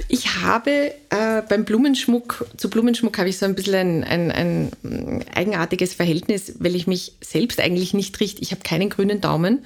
[0.07, 5.25] ich habe äh, beim Blumenschmuck, zu Blumenschmuck habe ich so ein bisschen ein, ein, ein
[5.35, 8.41] eigenartiges Verhältnis, weil ich mich selbst eigentlich nicht richte.
[8.41, 9.63] Ich habe keinen grünen Daumen.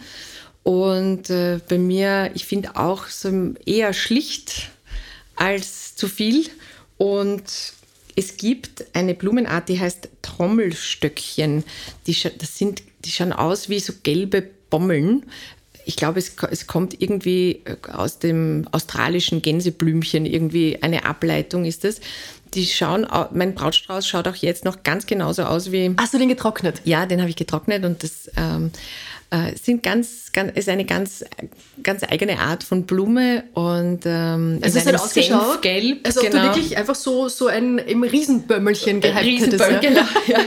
[0.64, 4.70] Und äh, bei mir, ich finde auch so eher schlicht
[5.38, 6.50] als zu viel.
[6.98, 7.44] Und
[8.18, 11.64] es gibt eine Blumenart, die heißt Trommelstöckchen.
[12.08, 15.28] Die, das sind, die schauen aus wie so gelbe Bommeln.
[15.86, 21.84] Ich glaube, es, es kommt irgendwie äh, aus dem australischen Gänseblümchen, irgendwie eine Ableitung ist
[21.84, 22.02] das.
[22.56, 25.94] Die schauen, mein Brautstrauß schaut auch jetzt noch ganz genauso aus wie.
[25.98, 26.82] Hast du den getrocknet?
[26.86, 28.72] Ja, den habe ich getrocknet und das ähm,
[29.30, 31.26] äh, sind ganz, ganz, ist eine ganz,
[31.84, 36.06] ganz eigene Art von Blume und ähm, es hat ausgeschaut, Senfgelb.
[36.06, 36.38] Also genau.
[36.38, 39.80] du wirklich einfach so, so ein im Riesenbömmelchen gehypt Riesenbömmel, ja.
[39.80, 40.40] genau, ja.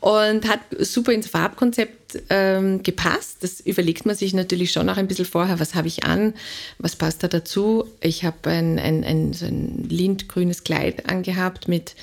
[0.00, 3.38] Und hat super ins Farbkonzept ähm, gepasst.
[3.42, 6.34] Das überlegt man sich natürlich schon auch ein bisschen vorher, was habe ich an,
[6.78, 7.84] was passt da dazu.
[8.00, 11.94] Ich habe ein, ein, ein, so ein lindgrünes Kleid angehabt mit,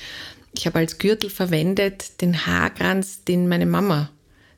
[0.54, 4.10] ich habe als Gürtel verwendet den Haarkranz, den meine Mama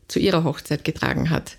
[0.08, 1.56] zu ihrer Hochzeit getragen hat.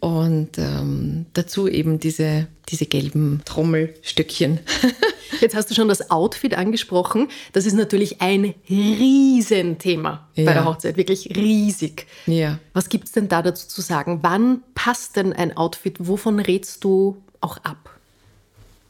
[0.00, 4.60] Und ähm, dazu eben diese, diese gelben Trommelstöckchen.
[5.40, 7.28] Jetzt hast du schon das Outfit angesprochen.
[7.52, 10.44] Das ist natürlich ein Riesenthema ja.
[10.44, 12.06] bei der Hochzeit, wirklich riesig.
[12.26, 12.58] Ja.
[12.72, 14.20] Was gibt es denn da dazu zu sagen?
[14.22, 15.96] Wann passt denn ein Outfit?
[15.98, 17.98] Wovon rätst du auch ab?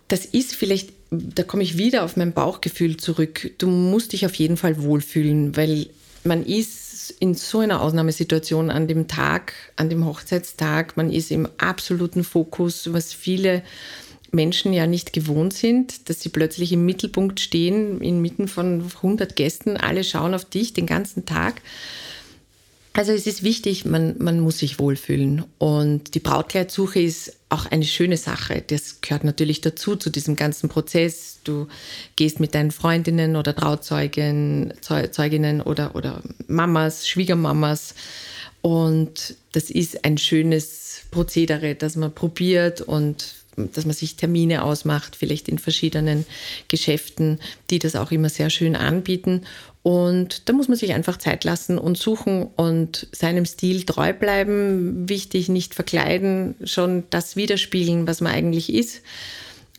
[0.08, 3.52] Das ist vielleicht, da komme ich wieder auf mein Bauchgefühl zurück.
[3.58, 5.88] Du musst dich auf jeden Fall wohlfühlen, weil
[6.24, 11.48] man ist in so einer Ausnahmesituation an dem Tag, an dem Hochzeitstag, man ist im
[11.56, 13.62] absoluten Fokus, was viele
[14.32, 19.76] Menschen ja nicht gewohnt sind, dass sie plötzlich im Mittelpunkt stehen, inmitten von 100 Gästen,
[19.76, 21.62] alle schauen auf dich den ganzen Tag.
[23.00, 25.44] Also es ist wichtig, man, man muss sich wohlfühlen.
[25.56, 28.62] Und die Brautkleidsuche ist auch eine schöne Sache.
[28.66, 31.38] Das gehört natürlich dazu, zu diesem ganzen Prozess.
[31.42, 31.66] Du
[32.16, 37.94] gehst mit deinen Freundinnen oder Trauzeugen, Zeuginnen oder, oder Mamas, Schwiegermamas.
[38.60, 45.16] Und das ist ein schönes Prozedere, das man probiert und dass man sich Termine ausmacht,
[45.16, 46.26] vielleicht in verschiedenen
[46.68, 49.42] Geschäften, die das auch immer sehr schön anbieten.
[49.82, 55.08] Und da muss man sich einfach Zeit lassen und suchen und seinem Stil treu bleiben.
[55.08, 59.02] Wichtig, nicht verkleiden, schon das widerspiegeln, was man eigentlich ist.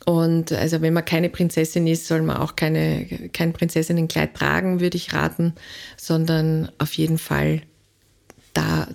[0.04, 4.96] Und also wenn man keine Prinzessin ist, soll man auch keine, kein Prinzessinnenkleid tragen, würde
[4.96, 5.54] ich raten,
[5.96, 7.62] sondern auf jeden Fall
[8.52, 8.88] da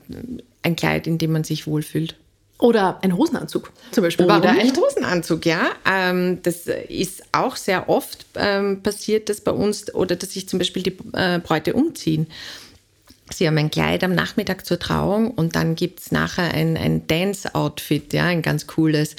[0.63, 2.17] ein Kleid, in dem man sich wohlfühlt.
[2.59, 4.25] Oder ein Hosenanzug zum Beispiel.
[4.25, 5.69] Oder Warum ein Hosenanzug, ja.
[5.85, 10.57] Ähm, das ist auch sehr oft ähm, passiert, dass bei uns oder dass sich zum
[10.57, 12.27] Beispiel die äh, Bräute umziehen.
[13.29, 17.07] Sie haben ein Kleid am Nachmittag zur Trauung und dann gibt es nachher ein, ein
[17.07, 19.17] Dance-Outfit, ja, ein ganz cooles.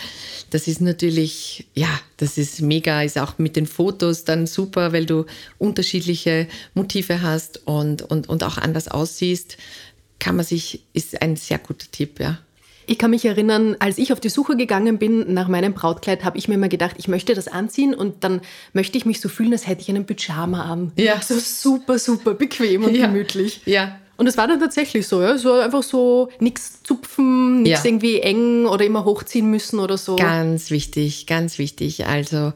[0.51, 5.05] Das ist natürlich, ja, das ist mega, ist auch mit den Fotos dann super, weil
[5.05, 5.27] du
[5.59, 9.59] unterschiedliche Motive hast und, und, und auch anders aussiehst.
[10.19, 12.39] Kann man sich, ist ein sehr guter Tipp, ja.
[12.91, 16.39] Ich kann mich erinnern, als ich auf die Suche gegangen bin nach meinem Brautkleid, habe
[16.39, 18.41] ich mir immer gedacht, ich möchte das anziehen und dann
[18.73, 20.93] möchte ich mich so fühlen, als hätte ich einen Pyjama an.
[20.97, 21.21] Ja.
[21.21, 23.07] So super, super bequem und ja.
[23.07, 23.61] gemütlich.
[23.67, 23.99] Ja.
[24.19, 25.39] Und es war dann tatsächlich so, ja.
[25.39, 27.89] So einfach so nichts zupfen, nichts ja.
[27.89, 30.17] irgendwie eng oder immer hochziehen müssen oder so.
[30.17, 32.05] Ganz wichtig, ganz wichtig.
[32.05, 32.53] Also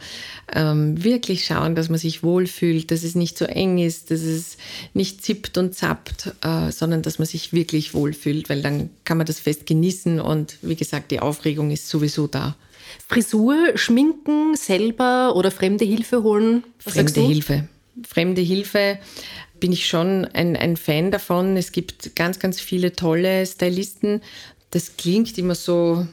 [0.52, 4.56] ähm, wirklich schauen, dass man sich wohlfühlt, dass es nicht so eng ist, dass es
[4.92, 9.26] nicht zippt und zappt, äh, sondern dass man sich wirklich wohlfühlt, weil dann kann man
[9.26, 12.56] das Fest genießen und wie gesagt, die Aufregung ist sowieso da.
[13.06, 16.64] Frisur, Schminken selber oder fremde Hilfe holen?
[16.82, 17.68] Was fremde Hilfe.
[18.04, 18.98] Fremde Hilfe
[19.62, 21.56] bin ich schon ein, ein Fan davon.
[21.56, 24.20] Es gibt ganz, ganz viele tolle Stylisten.
[24.70, 26.04] Das klingt immer so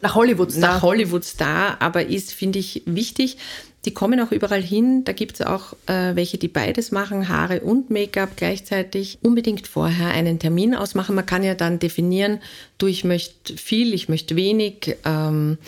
[0.00, 0.60] nach Hollywood Star.
[0.60, 3.38] Nach Hollywood Star, aber ist, finde ich, wichtig.
[3.84, 5.04] Die kommen auch überall hin.
[5.04, 9.18] Da gibt es auch äh, welche, die beides machen, Haare und Make-up gleichzeitig.
[9.22, 11.14] Unbedingt vorher einen Termin ausmachen.
[11.14, 12.40] Man kann ja dann definieren,
[12.78, 14.96] du, ich möchte viel, ich möchte wenig.
[15.04, 15.58] Ähm,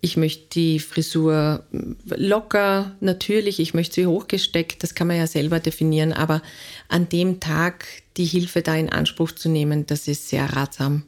[0.00, 1.64] ich möchte die Frisur
[2.04, 6.42] locker, natürlich, ich möchte sie hochgesteckt, das kann man ja selber definieren, aber
[6.88, 11.04] an dem Tag die Hilfe da in Anspruch zu nehmen, das ist sehr ratsam.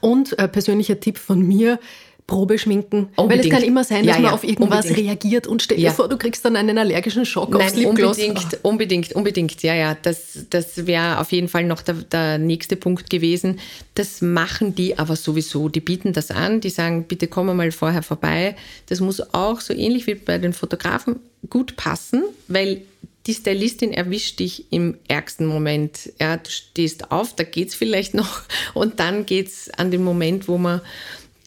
[0.00, 1.78] Und äh, persönlicher Tipp von mir,
[2.26, 3.08] Probeschminken.
[3.16, 3.30] Unbedingt.
[3.30, 5.08] Weil es kann immer sein, dass ja, man ja, auf irgendwas unbedingt.
[5.08, 5.92] reagiert und stell dir ja.
[5.92, 8.18] vor, du kriegst dann einen allergischen Schock Nein, aufs Lipgloss.
[8.18, 8.68] Unbedingt, oh.
[8.68, 9.62] unbedingt, unbedingt.
[9.62, 13.58] Ja, ja, das, das wäre auf jeden Fall noch der, der nächste Punkt gewesen.
[13.94, 15.68] Das machen die aber sowieso.
[15.68, 18.56] Die bieten das an, die sagen, bitte komm mal vorher vorbei.
[18.86, 22.82] Das muss auch so ähnlich wie bei den Fotografen gut passen, weil
[23.26, 26.12] die Stylistin erwischt dich im ärgsten Moment.
[26.20, 28.42] Ja, du stehst auf, da geht es vielleicht noch
[28.74, 30.80] und dann geht es an den Moment, wo man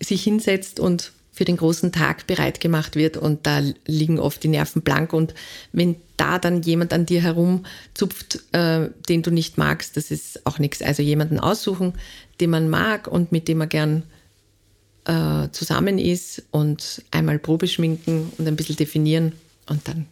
[0.01, 4.47] sich hinsetzt und für den großen Tag bereit gemacht wird und da liegen oft die
[4.47, 5.33] Nerven blank und
[5.73, 10.59] wenn da dann jemand an dir herumzupft, äh, den du nicht magst, das ist auch
[10.59, 10.81] nichts.
[10.81, 11.93] Also jemanden aussuchen,
[12.39, 14.03] den man mag und mit dem man gern
[15.03, 19.33] äh, zusammen ist und einmal Probe schminken und ein bisschen definieren
[19.67, 20.05] und dann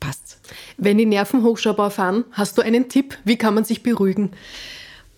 [0.00, 0.38] passt's.
[0.78, 3.18] Wenn die Nerven hochschaubar fahren, hast du einen Tipp?
[3.24, 4.30] Wie kann man sich beruhigen?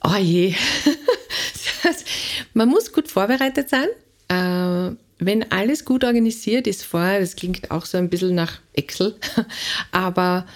[0.03, 0.57] Oh je.
[2.55, 3.87] man muss gut vorbereitet sein
[4.33, 9.15] äh, wenn alles gut organisiert ist vorher, das klingt auch so ein bisschen nach Excel,
[9.93, 10.47] aber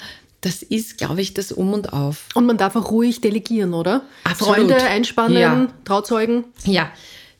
[0.41, 2.29] das ist, glaube ich, das Um und Auf.
[2.35, 4.03] Und man darf auch ruhig delegieren, oder?
[4.25, 4.57] Absolut.
[4.57, 5.69] Freunde einspannen, ja.
[5.85, 6.45] Trauzeugen.
[6.65, 6.91] Ja,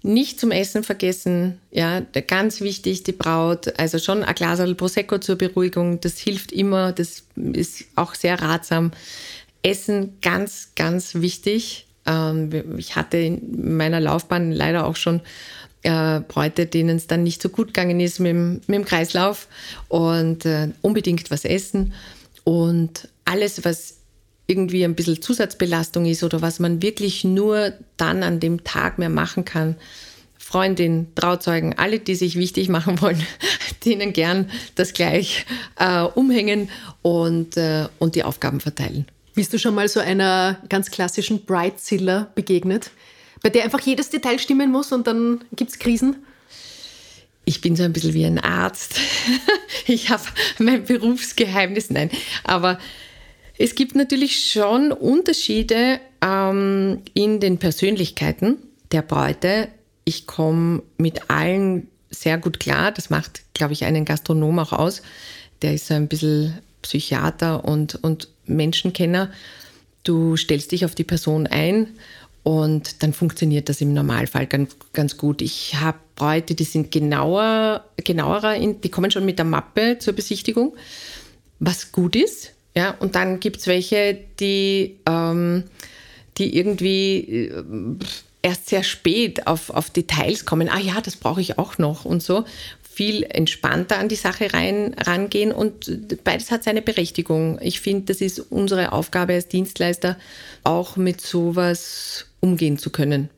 [0.03, 1.61] nicht zum Essen vergessen.
[1.71, 6.93] Ja, ganz wichtig, die Braut, also schon ein Glas Prosecco zur Beruhigung, das hilft immer,
[6.93, 8.93] das ist auch sehr ratsam.
[9.63, 11.87] Essen, ganz, ganz wichtig.
[12.07, 15.21] Ähm, ich hatte in meiner Laufbahn leider auch schon
[15.87, 19.49] äh, Bräute, denen es dann nicht so gut gegangen ist mit dem, mit dem Kreislauf
[19.89, 21.95] und äh, unbedingt was essen
[22.45, 23.97] und alles, was
[24.47, 29.09] irgendwie ein bisschen Zusatzbelastung ist oder was man wirklich nur dann an dem Tag mehr
[29.09, 29.77] machen kann.
[30.39, 33.21] Freundin, Trauzeugen, alle, die sich wichtig machen wollen,
[33.85, 35.47] denen gern das gleich
[35.79, 36.69] äh, umhängen
[37.03, 39.07] und, äh, und die Aufgaben verteilen.
[39.35, 42.91] Bist du schon mal so einer ganz klassischen Bridezilla begegnet,
[43.47, 46.17] bei der einfach jedes Detail stimmen muss und dann gibt es Krisen?
[47.45, 48.99] Ich bin so ein bisschen wie ein Arzt.
[49.87, 50.25] Ich habe
[50.59, 52.11] mein Berufsgeheimnis, nein.
[52.43, 52.81] Aber
[53.57, 58.57] es gibt natürlich schon Unterschiede ähm, in den Persönlichkeiten
[58.91, 59.69] der Bräute.
[60.05, 62.91] Ich komme mit allen sehr gut klar.
[62.91, 65.03] Das macht, glaube ich, einen Gastronom auch aus.
[65.63, 69.31] Der ist so ein bisschen Psychiater und, und Menschenkenner.
[70.03, 71.97] Du stellst dich auf die Person ein
[72.47, 75.43] und dann funktioniert das im Normalfall ganz, ganz gut.
[75.43, 80.13] Ich habe Bräute, die sind genauer, genauerer, in, die kommen schon mit der Mappe zur
[80.13, 80.77] Besichtigung,
[81.59, 82.53] was gut ist.
[82.77, 85.65] Ja, und dann gibt es welche, die, ähm,
[86.39, 87.65] die irgendwie äh,
[88.43, 90.69] erst sehr spät auf, auf Details kommen.
[90.69, 92.45] Ah ja, das brauche ich auch noch und so.
[92.81, 97.59] Viel entspannter an die Sache rein, rangehen und beides hat seine Berechtigung.
[97.61, 100.17] Ich finde, das ist unsere Aufgabe als Dienstleister,
[100.63, 103.29] auch mit sowas umgehen zu können.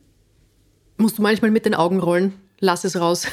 [0.99, 2.35] Musst du manchmal mit den Augen rollen?
[2.61, 3.27] Lass es raus.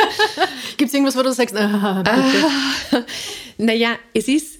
[0.76, 3.06] Gibt es irgendwas, wo du sagst, ah, bitte?
[3.58, 4.58] naja, es ist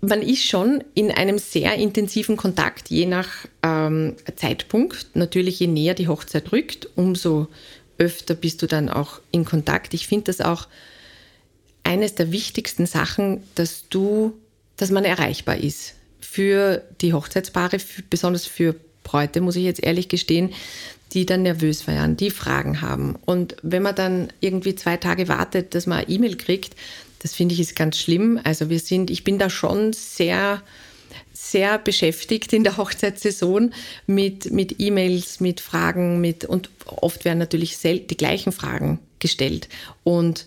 [0.00, 3.28] man ist schon in einem sehr intensiven Kontakt, je nach
[3.64, 5.08] ähm, Zeitpunkt.
[5.14, 7.48] Natürlich, je näher die Hochzeit rückt, umso
[7.98, 9.94] öfter bist du dann auch in Kontakt.
[9.94, 10.68] Ich finde das auch
[11.82, 14.38] eines der wichtigsten Sachen, dass du,
[14.76, 18.76] dass man erreichbar ist für die Hochzeitspaare, für, besonders für
[19.08, 20.52] Bräute, muss ich jetzt ehrlich gestehen,
[21.12, 23.16] die dann nervös feiern, die Fragen haben.
[23.24, 26.76] Und wenn man dann irgendwie zwei Tage wartet, dass man eine E-Mail kriegt,
[27.20, 28.38] das finde ich ist ganz schlimm.
[28.44, 30.62] Also wir sind, ich bin da schon sehr,
[31.32, 33.72] sehr beschäftigt in der Hochzeitssaison
[34.06, 39.68] mit, mit E-Mails, mit Fragen, mit, und oft werden natürlich die gleichen Fragen gestellt.
[40.04, 40.44] Und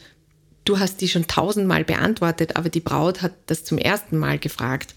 [0.64, 4.94] du hast die schon tausendmal beantwortet, aber die Braut hat das zum ersten Mal gefragt.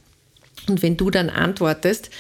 [0.69, 2.11] Und wenn du dann antwortest,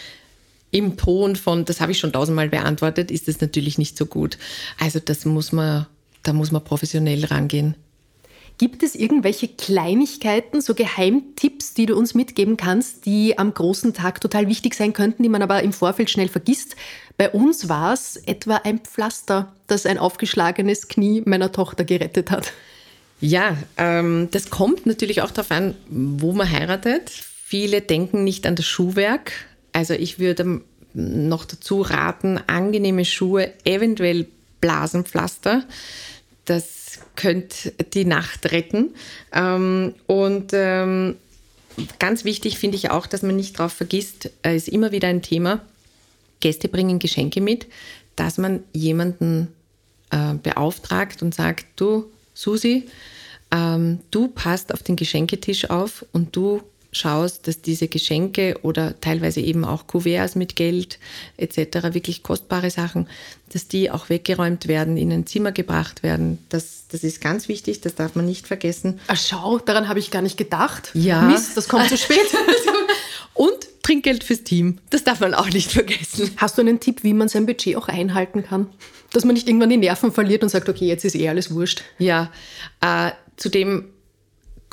[0.74, 4.38] im Ton von, das habe ich schon tausendmal beantwortet, ist das natürlich nicht so gut.
[4.80, 5.86] Also das muss man,
[6.24, 7.76] da muss man professionell rangehen.
[8.58, 14.20] Gibt es irgendwelche Kleinigkeiten, so Geheimtipps, die du uns mitgeben kannst, die am großen Tag
[14.20, 16.74] total wichtig sein könnten, die man aber im Vorfeld schnell vergisst?
[17.16, 22.52] Bei uns war es etwa ein Pflaster, das ein aufgeschlagenes Knie meiner Tochter gerettet hat.
[23.20, 27.10] Ja, ähm, das kommt natürlich auch darauf an, wo man heiratet.
[27.10, 29.32] Viele denken nicht an das Schuhwerk.
[29.74, 30.62] Also ich würde
[30.94, 34.26] noch dazu raten, angenehme Schuhe, eventuell
[34.60, 35.64] Blasenpflaster.
[36.46, 38.94] Das könnte die Nacht retten.
[39.32, 41.16] Ähm, und ähm,
[41.98, 45.22] ganz wichtig finde ich auch, dass man nicht darauf vergisst, äh, ist immer wieder ein
[45.22, 45.60] Thema,
[46.40, 47.66] Gäste bringen Geschenke mit,
[48.16, 49.48] dass man jemanden
[50.10, 52.86] äh, beauftragt und sagt, du, Susi,
[53.50, 56.62] ähm, du passt auf den Geschenketisch auf und du
[56.94, 60.98] schaust, dass diese Geschenke oder teilweise eben auch Kuverts mit Geld
[61.36, 63.08] etc., wirklich kostbare Sachen,
[63.52, 66.38] dass die auch weggeräumt werden, in ein Zimmer gebracht werden.
[66.48, 69.00] Das, das ist ganz wichtig, das darf man nicht vergessen.
[69.08, 70.90] Ach schau, daran habe ich gar nicht gedacht.
[70.94, 71.22] Ja.
[71.22, 72.18] Mist, das kommt zu spät.
[73.34, 76.30] Und Trinkgeld fürs Team, das darf man auch nicht vergessen.
[76.36, 78.68] Hast du einen Tipp, wie man sein Budget auch einhalten kann?
[79.12, 81.82] Dass man nicht irgendwann die Nerven verliert und sagt, okay, jetzt ist eh alles wurscht.
[81.98, 82.30] Ja,
[82.80, 83.88] äh, zudem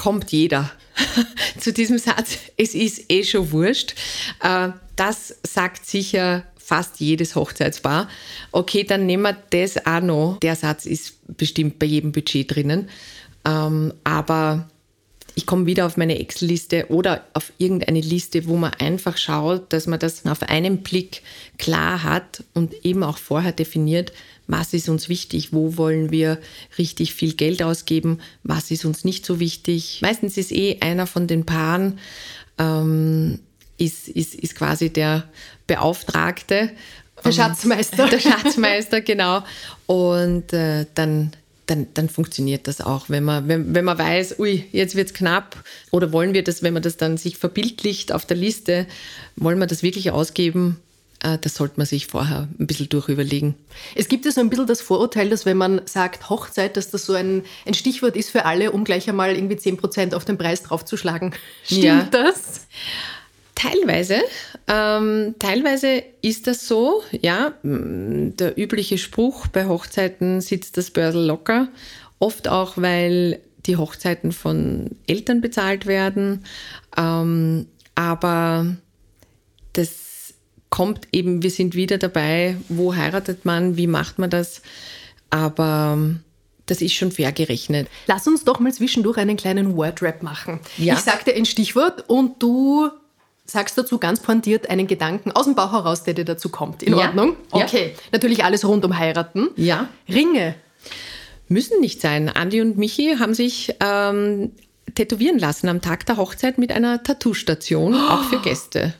[0.02, 0.72] kommt jeder
[1.60, 3.94] zu diesem Satz, es ist eh schon wurscht.
[4.42, 8.10] Äh, das sagt sicher fast jedes Hochzeitspaar.
[8.52, 10.40] Okay, dann nehmen wir das auch noch.
[10.40, 12.90] Der Satz ist bestimmt bei jedem Budget drinnen.
[13.46, 14.68] Ähm, aber
[15.36, 19.86] ich komme wieder auf meine Excel-Liste oder auf irgendeine Liste, wo man einfach schaut, dass
[19.86, 21.22] man das auf einen Blick
[21.60, 24.14] klar hat und eben auch vorher definiert,
[24.52, 26.38] was ist uns wichtig, wo wollen wir
[26.78, 30.00] richtig viel Geld ausgeben, was ist uns nicht so wichtig.
[30.02, 32.00] Meistens ist eh einer von den Paaren,
[32.58, 33.40] ähm,
[33.78, 35.24] ist, ist, ist quasi der
[35.68, 36.72] Beauftragte.
[37.24, 38.08] Der Schatzmeister.
[38.10, 39.44] Der Schatzmeister, genau.
[39.86, 41.32] Und äh, dann
[41.68, 43.08] dann, dann funktioniert das auch.
[43.08, 46.64] Wenn man, wenn, wenn man weiß, ui, jetzt wird es knapp, oder wollen wir das,
[46.64, 48.88] wenn man das dann sich verbildlicht auf der Liste,
[49.38, 50.82] wollen wir das wirklich ausgeben?
[51.24, 53.56] Äh, das sollte man sich vorher ein bisschen durchüberlegen.
[53.96, 57.06] Es gibt ja so ein bisschen das Vorurteil, dass wenn man sagt Hochzeit, dass das
[57.06, 60.64] so ein, ein Stichwort ist für alle, um gleich einmal irgendwie 10% auf den Preis
[60.64, 61.34] draufzuschlagen.
[61.64, 62.08] Stimmt ja.
[62.12, 62.68] das?
[63.56, 64.22] Teilweise.
[64.68, 67.54] Ähm, teilweise ist das so, ja.
[67.62, 71.68] Der übliche Spruch bei Hochzeiten sitzt das Börsel locker.
[72.18, 76.44] Oft auch, weil die Hochzeiten von Eltern bezahlt werden.
[76.98, 78.66] Ähm, aber
[79.74, 80.11] das
[80.72, 84.64] kommt eben, wir sind wieder dabei, wo heiratet man, wie macht man das.
[85.30, 86.00] Aber
[86.66, 87.88] das ist schon fair gerechnet.
[88.08, 90.60] Lass uns doch mal zwischendurch einen kleinen Wordrap machen.
[90.78, 90.96] Ja.
[90.96, 92.90] Ich sagte ein Stichwort und du
[93.46, 96.82] sagst dazu ganz pointiert einen Gedanken aus dem Bauch heraus, der dir dazu kommt.
[96.82, 97.08] In ja.
[97.08, 97.36] Ordnung?
[97.52, 97.92] Okay.
[97.94, 98.02] Ja.
[98.14, 99.50] Natürlich alles rund um Heiraten.
[99.58, 99.90] Ja.
[100.08, 100.56] Ringe.
[101.50, 102.30] Müssen nicht sein.
[102.30, 104.52] Andi und Michi haben sich ähm,
[104.96, 107.98] tätowieren lassen am Tag der Hochzeit mit einer Tattoo-Station, oh.
[107.98, 108.94] auch für Gäste.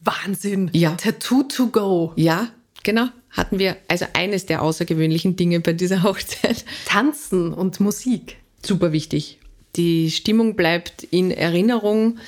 [0.00, 0.70] Wahnsinn.
[0.72, 0.92] Ja.
[0.92, 2.12] Tattoo to go.
[2.16, 2.48] Ja,
[2.82, 3.08] genau.
[3.30, 6.64] Hatten wir also eines der außergewöhnlichen Dinge bei dieser Hochzeit.
[6.86, 8.36] Tanzen und Musik.
[8.64, 9.38] Super wichtig.
[9.76, 12.18] Die Stimmung bleibt in Erinnerung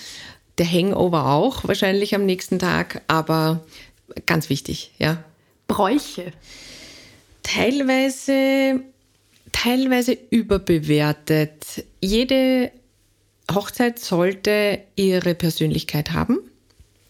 [0.58, 3.64] der Hangover auch wahrscheinlich am nächsten Tag, aber
[4.26, 5.24] ganz wichtig, ja.
[5.68, 6.32] Bräuche.
[7.42, 8.80] Teilweise,
[9.52, 11.84] teilweise überbewertet.
[12.02, 12.70] Jede
[13.50, 16.38] Hochzeit sollte ihre Persönlichkeit haben.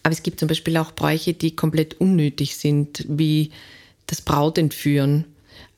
[0.03, 3.51] Aber es gibt zum Beispiel auch Bräuche, die komplett unnötig sind, wie
[4.07, 5.25] das Brautentführen.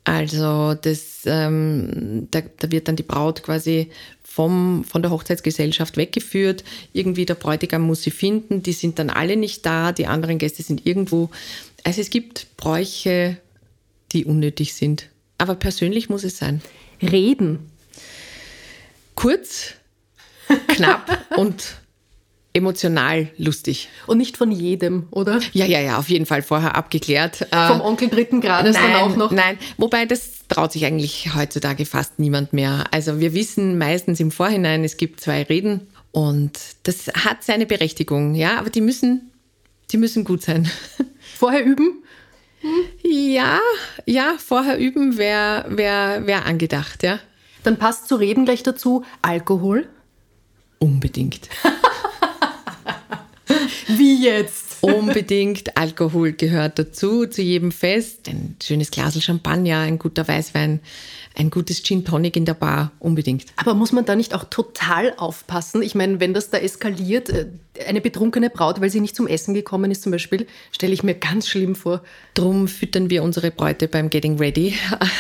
[0.06, 3.90] Also das, ähm, da, da, wird dann die Braut quasi
[4.24, 6.64] vom, von der Hochzeitsgesellschaft weggeführt.
[6.92, 8.64] Irgendwie der Bräutigam muss sie finden.
[8.64, 9.92] Die sind dann alle nicht da.
[9.92, 11.30] Die anderen Gäste sind irgendwo.
[11.84, 13.38] Also es gibt Bräuche,
[14.12, 15.08] die unnötig sind.
[15.38, 16.62] Aber persönlich muss es sein.
[17.02, 17.60] Reden.
[19.16, 19.74] Kurz,
[20.68, 21.76] knapp und
[22.54, 23.90] emotional lustig.
[24.06, 25.40] Und nicht von jedem, oder?
[25.54, 27.48] Ja, ja, ja, auf jeden Fall vorher abgeklärt.
[27.50, 29.32] Vom äh, Onkel dritten Grades nein, dann auch noch?
[29.32, 32.86] Nein, wobei das traut sich eigentlich heutzutage fast niemand mehr.
[32.92, 38.36] Also wir wissen meistens im Vorhinein, es gibt zwei Reden und das hat seine Berechtigung,
[38.36, 39.32] ja, aber die müssen,
[39.92, 40.70] die müssen gut sein.
[41.38, 42.04] Vorher üben?
[43.04, 43.60] Ja,
[44.06, 47.20] ja, vorher üben wäre wär, wär angedacht, ja.
[47.64, 49.90] Dann passt zu reden gleich dazu Alkohol?
[50.80, 51.50] Unbedingt.
[53.88, 54.78] Wie jetzt?
[54.82, 55.78] Unbedingt.
[55.78, 58.28] Alkohol gehört dazu, zu jedem Fest.
[58.28, 60.82] Ein schönes Glas Champagner, ein guter Weißwein,
[61.36, 62.92] ein gutes Gin Tonic in der Bar.
[63.00, 63.46] Unbedingt.
[63.56, 65.82] Aber muss man da nicht auch total aufpassen?
[65.82, 67.48] Ich meine, wenn das da eskaliert, äh,
[67.88, 71.16] eine betrunkene Braut, weil sie nicht zum Essen gekommen ist zum Beispiel, stelle ich mir
[71.16, 72.04] ganz schlimm vor.
[72.34, 74.76] Drum füttern wir unsere Bräute beim Getting Ready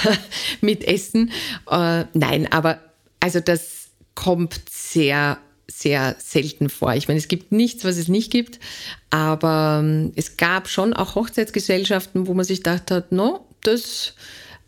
[0.61, 1.31] mit Essen.
[1.69, 2.79] Äh, nein, aber
[3.19, 5.37] also das kommt sehr
[5.79, 6.93] sehr selten vor.
[6.93, 8.59] Ich meine, es gibt nichts, was es nicht gibt,
[9.09, 14.13] aber ähm, es gab schon auch Hochzeitsgesellschaften, wo man sich gedacht hat, no, das,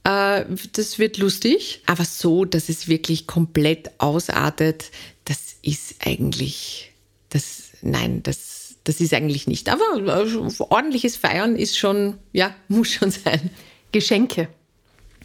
[0.04, 0.44] äh,
[0.74, 1.82] das wird lustig.
[1.86, 4.92] Aber so, dass es wirklich komplett ausartet,
[5.26, 6.94] das ist eigentlich,
[7.30, 9.70] das, nein, das, das ist eigentlich nicht.
[9.70, 13.52] Aber äh, ordentliches Feiern ist schon, ja, muss schon sein.
[13.92, 14.50] Geschenke.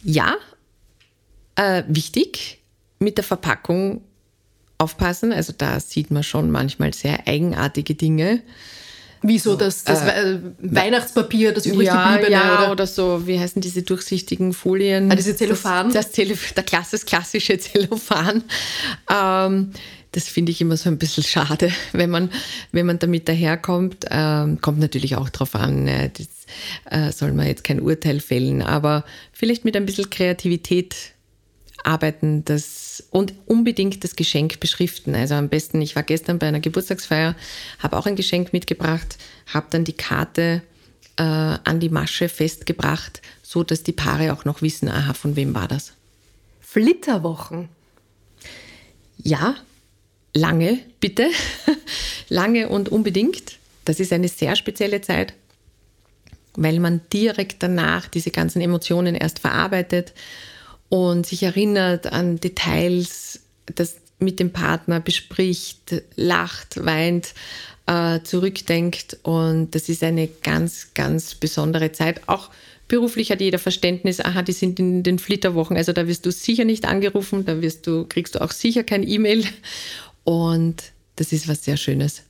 [0.03, 0.35] Ja,
[1.55, 2.59] äh, wichtig.
[2.99, 4.03] Mit der Verpackung
[4.81, 5.31] aufpassen.
[5.31, 8.41] Also da sieht man schon manchmal sehr eigenartige Dinge.
[9.23, 12.31] Wieso das, das äh, Weihnachtspapier, das übrig ja, gebliebene?
[12.31, 12.71] Ja, oder?
[12.71, 12.87] oder?
[12.87, 15.11] so, wie heißen diese durchsichtigen Folien?
[15.11, 15.93] Ah, diese Zellophan?
[15.93, 18.43] Das, das der klassisch, klassische Zellophan.
[19.11, 19.71] Ähm,
[20.11, 22.31] das finde ich immer so ein bisschen schade, wenn man,
[22.71, 24.05] wenn man damit daherkommt.
[24.09, 26.11] Ähm, kommt natürlich auch drauf an, ne?
[26.17, 26.27] das
[26.89, 30.95] äh, soll man jetzt kein Urteil fällen, aber vielleicht mit ein bisschen Kreativität
[31.83, 32.43] arbeiten
[33.09, 35.15] und unbedingt das Geschenk beschriften.
[35.15, 37.35] Also am besten, ich war gestern bei einer Geburtstagsfeier,
[37.79, 40.61] habe auch ein Geschenk mitgebracht, habe dann die Karte
[41.17, 45.53] äh, an die Masche festgebracht, so dass die Paare auch noch wissen, aha, von wem
[45.53, 45.93] war das.
[46.61, 47.69] Flitterwochen.
[49.17, 49.55] Ja,
[50.33, 51.29] lange, bitte.
[52.29, 53.57] lange und unbedingt.
[53.85, 55.33] Das ist eine sehr spezielle Zeit,
[56.53, 60.13] weil man direkt danach diese ganzen Emotionen erst verarbeitet
[60.91, 63.39] und sich erinnert an Details,
[63.73, 67.33] das mit dem Partner bespricht, lacht, weint,
[67.87, 69.17] äh, zurückdenkt.
[69.23, 72.27] Und das ist eine ganz, ganz besondere Zeit.
[72.27, 72.49] Auch
[72.89, 76.65] beruflich hat jeder Verständnis, aha, die sind in den Flitterwochen, also da wirst du sicher
[76.65, 79.45] nicht angerufen, da wirst du, kriegst du auch sicher kein E-Mail.
[80.25, 80.83] Und
[81.15, 82.23] das ist was sehr Schönes.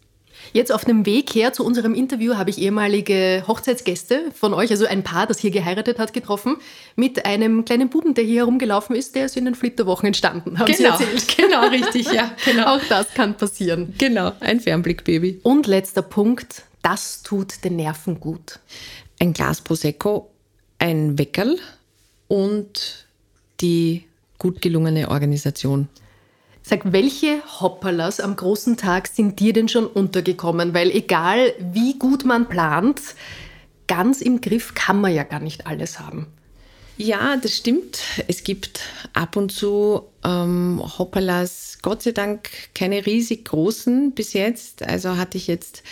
[0.54, 4.86] Jetzt auf dem Weg her zu unserem Interview habe ich ehemalige Hochzeitsgäste von euch, also
[4.86, 6.58] ein Paar, das hier geheiratet hat, getroffen,
[6.96, 10.72] mit einem kleinen Buben, der hier herumgelaufen ist, der ist in den Flitterwochen entstanden, haben
[10.72, 11.38] genau, Sie erzählt.
[11.38, 12.32] Genau, richtig, ja.
[12.46, 12.76] Genau.
[12.76, 13.94] Auch das kann passieren.
[13.98, 15.40] Genau, ein Fernblickbaby.
[15.44, 18.60] Und letzter Punkt, das tut den Nerven gut?
[19.20, 20.32] Ein Glas Prosecco,
[20.80, 21.58] ein Weckerl
[22.28, 23.06] und
[23.62, 24.06] die
[24.38, 25.88] gut gelungene Organisation.
[26.72, 30.74] Sag, welche Hopperlas am großen Tag sind dir denn schon untergekommen?
[30.74, 33.02] Weil egal wie gut man plant,
[33.88, 36.28] ganz im Griff kann man ja gar nicht alles haben.
[36.96, 38.00] Ja, das stimmt.
[38.30, 38.80] Es gibt
[39.12, 44.82] ab und zu ähm, Hopperlas, Gott sei Dank keine riesig großen bis jetzt.
[44.82, 45.84] Also hatte ich jetzt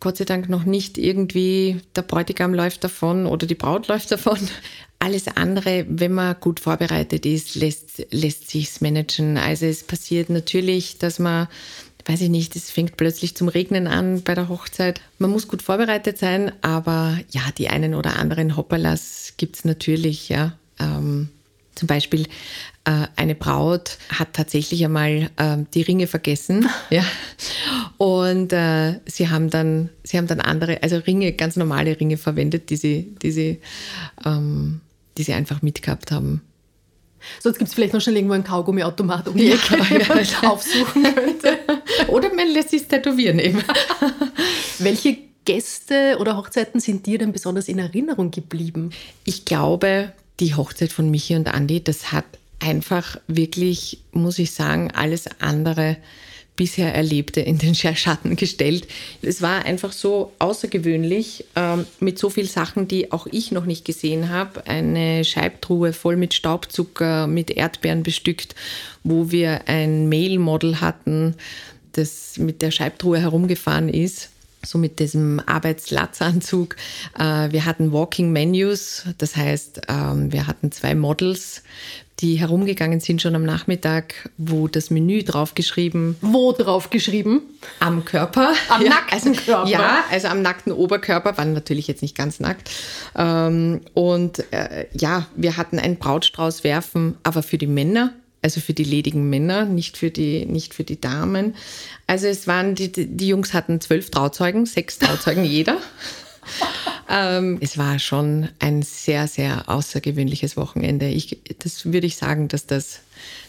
[0.00, 4.38] Gott sei Dank noch nicht irgendwie, der Bräutigam läuft davon oder die Braut läuft davon.
[4.98, 9.36] Alles andere, wenn man gut vorbereitet ist, lässt, lässt sich's managen.
[9.36, 11.48] Also es passiert natürlich, dass man,
[12.06, 15.00] weiß ich nicht, es fängt plötzlich zum Regnen an bei der Hochzeit.
[15.18, 20.56] Man muss gut vorbereitet sein, aber ja, die einen oder anderen Hopperlas gibt's natürlich, ja.
[20.78, 21.28] Ähm,
[21.76, 22.26] zum Beispiel
[22.84, 27.04] äh, eine Braut hat tatsächlich einmal äh, die Ringe vergessen, ja.
[27.98, 32.70] Und äh, sie haben dann, sie haben dann andere, also Ringe, ganz normale Ringe verwendet,
[32.70, 33.60] die sie, die sie,
[34.24, 34.80] ähm,
[35.16, 36.42] die sie einfach mitgehabt haben.
[37.42, 41.02] Sonst gibt es vielleicht noch schnell irgendwo einen Kaugummiautomat um die Ecke, ja, man aufsuchen
[41.02, 41.58] könnte.
[42.08, 43.62] Oder man lässt sich tätowieren eben.
[44.78, 48.90] Welche Gäste oder Hochzeiten sind dir denn besonders in Erinnerung geblieben?
[49.24, 52.26] Ich glaube, die Hochzeit von Michi und Andi, das hat
[52.58, 55.96] einfach wirklich, muss ich sagen, alles andere
[56.56, 58.88] bisher Erlebte in den Schatten gestellt.
[59.22, 63.84] Es war einfach so außergewöhnlich ähm, mit so vielen Sachen, die auch ich noch nicht
[63.84, 64.66] gesehen habe.
[64.66, 68.54] Eine Scheibtruhe voll mit Staubzucker, mit Erdbeeren bestückt,
[69.04, 71.34] wo wir ein Mail-Model hatten,
[71.92, 74.30] das mit der Scheibtruhe herumgefahren ist
[74.66, 76.76] so mit diesem Arbeitslatzanzug.
[77.18, 81.62] Äh, wir hatten Walking Menus, das heißt, ähm, wir hatten zwei Models
[82.20, 86.16] die herumgegangen sind schon am Nachmittag, wo das Menü draufgeschrieben.
[86.22, 87.42] Wo draufgeschrieben?
[87.78, 88.54] Am Körper.
[88.70, 89.68] Am ja, nackten also, Körper.
[89.68, 92.70] Ja, also am nackten Oberkörper, waren natürlich jetzt nicht ganz nackt.
[93.16, 98.72] Ähm, und äh, ja, wir hatten einen Brautstrauß werfen, aber für die Männer, also für
[98.72, 101.54] die ledigen Männer, nicht für die, nicht für die Damen.
[102.06, 105.76] Also es waren, die, die Jungs hatten zwölf Trauzeugen, sechs Trauzeugen jeder.
[107.08, 111.08] Ähm, es war schon ein sehr, sehr außergewöhnliches Wochenende.
[111.08, 113.00] Ich, das würde ich sagen, dass das,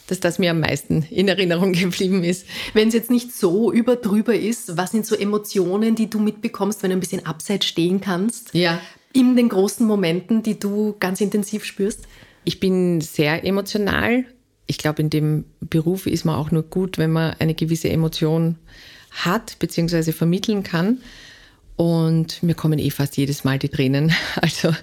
[0.06, 2.46] dass das mir am meisten in Erinnerung geblieben ist.
[2.72, 6.90] Wenn es jetzt nicht so überdrüber ist, was sind so Emotionen, die du mitbekommst, wenn
[6.90, 8.54] du ein bisschen abseits stehen kannst?
[8.54, 8.80] Ja.
[9.12, 12.06] In den großen Momenten, die du ganz intensiv spürst?
[12.44, 14.24] Ich bin sehr emotional.
[14.66, 18.56] Ich glaube, in dem Beruf ist man auch nur gut, wenn man eine gewisse Emotion
[19.10, 20.12] hat bzw.
[20.12, 20.98] vermitteln kann.
[21.78, 24.12] Und mir kommen eh fast jedes Mal die Tränen.
[24.40, 24.74] Also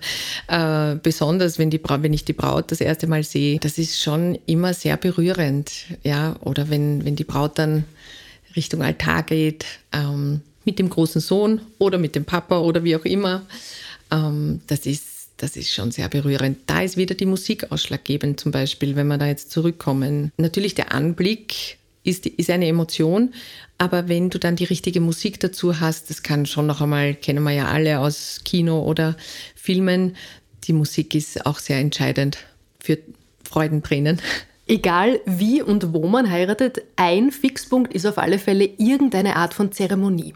[0.47, 4.39] äh, besonders, wenn, die wenn ich die Braut das erste Mal sehe, das ist schon
[4.45, 5.71] immer sehr berührend.
[6.03, 6.37] Ja?
[6.39, 7.83] Oder wenn, wenn die Braut dann
[8.55, 13.03] Richtung Altar geht, ähm, mit dem großen Sohn oder mit dem Papa oder wie auch
[13.03, 13.45] immer.
[14.09, 16.59] Ähm, das ist das ist schon sehr berührend.
[16.65, 20.31] Da ist wieder die Musik ausschlaggebend, zum Beispiel, wenn wir da jetzt zurückkommen.
[20.37, 23.33] Natürlich der Anblick ist, ist eine Emotion,
[23.77, 27.43] aber wenn du dann die richtige Musik dazu hast, das kann schon noch einmal, kennen
[27.43, 29.17] wir ja alle aus Kino oder
[29.55, 30.15] Filmen,
[30.63, 32.37] die Musik ist auch sehr entscheidend
[32.79, 32.99] für
[33.43, 34.21] Freudentränen.
[34.67, 39.71] Egal wie und wo man heiratet, ein Fixpunkt ist auf alle Fälle irgendeine Art von
[39.71, 40.33] Zeremonie.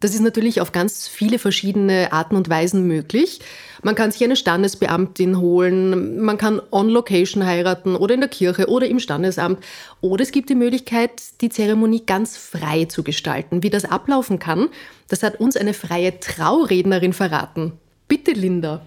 [0.00, 3.40] Das ist natürlich auf ganz viele verschiedene Arten und Weisen möglich.
[3.82, 8.68] Man kann sich eine Standesbeamtin holen, man kann on location heiraten oder in der Kirche
[8.68, 9.58] oder im Standesamt.
[10.00, 13.62] Oder es gibt die Möglichkeit, die Zeremonie ganz frei zu gestalten.
[13.62, 14.68] Wie das ablaufen kann,
[15.08, 17.72] das hat uns eine freie Traurednerin verraten.
[18.06, 18.82] Bitte, Linda.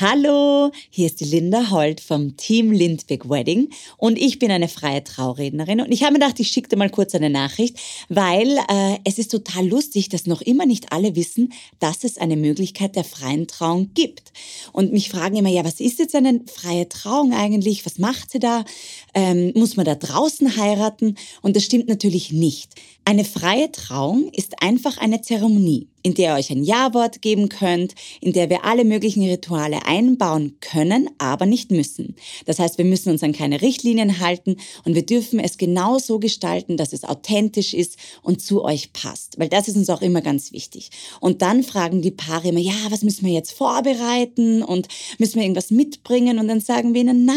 [0.00, 3.68] Hallo, hier ist die Linda Holt vom Team Lindbeck Wedding
[3.98, 6.88] und ich bin eine freie Traurednerin und ich habe mir gedacht, ich schicke dir mal
[6.88, 7.78] kurz eine Nachricht,
[8.08, 12.36] weil äh, es ist total lustig, dass noch immer nicht alle wissen, dass es eine
[12.36, 14.32] Möglichkeit der freien Trauung gibt.
[14.72, 17.84] Und mich fragen immer, ja, was ist jetzt eine freie Trauung eigentlich?
[17.84, 18.64] Was macht sie da?
[19.12, 21.16] Ähm, muss man da draußen heiraten?
[21.42, 22.76] Und das stimmt natürlich nicht.
[23.04, 27.94] Eine freie Trauung ist einfach eine Zeremonie in der ihr euch ein Ja-Wort geben könnt,
[28.20, 32.16] in der wir alle möglichen Rituale einbauen können, aber nicht müssen.
[32.46, 36.18] Das heißt, wir müssen uns an keine Richtlinien halten und wir dürfen es genau so
[36.18, 39.38] gestalten, dass es authentisch ist und zu euch passt.
[39.38, 40.90] Weil das ist uns auch immer ganz wichtig.
[41.20, 44.88] Und dann fragen die Paare immer, ja, was müssen wir jetzt vorbereiten und
[45.18, 46.38] müssen wir irgendwas mitbringen?
[46.38, 47.36] Und dann sagen wir ihnen, nein,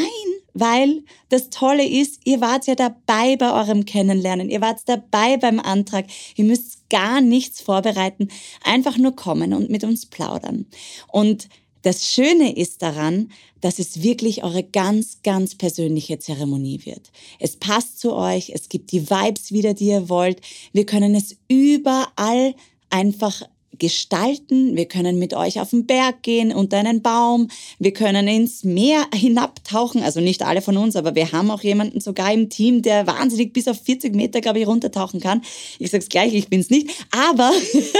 [0.55, 5.59] weil das Tolle ist, ihr wart ja dabei bei eurem Kennenlernen, ihr wart dabei beim
[5.59, 8.29] Antrag, ihr müsst gar nichts vorbereiten,
[8.63, 10.65] einfach nur kommen und mit uns plaudern.
[11.11, 11.49] Und
[11.81, 13.29] das Schöne ist daran,
[13.61, 17.11] dass es wirklich eure ganz, ganz persönliche Zeremonie wird.
[17.39, 20.41] Es passt zu euch, es gibt die Vibes wieder, die ihr wollt.
[20.71, 22.55] Wir können es überall
[22.89, 23.43] einfach
[23.79, 27.49] gestalten, wir können mit euch auf den Berg gehen, unter einen Baum,
[27.79, 32.01] wir können ins Meer hinabtauchen, also nicht alle von uns, aber wir haben auch jemanden
[32.01, 35.41] sogar im Team, der wahnsinnig bis auf 40 Meter, glaube ich, runtertauchen kann.
[35.79, 37.51] Ich sage es gleich, ich bin es nicht, aber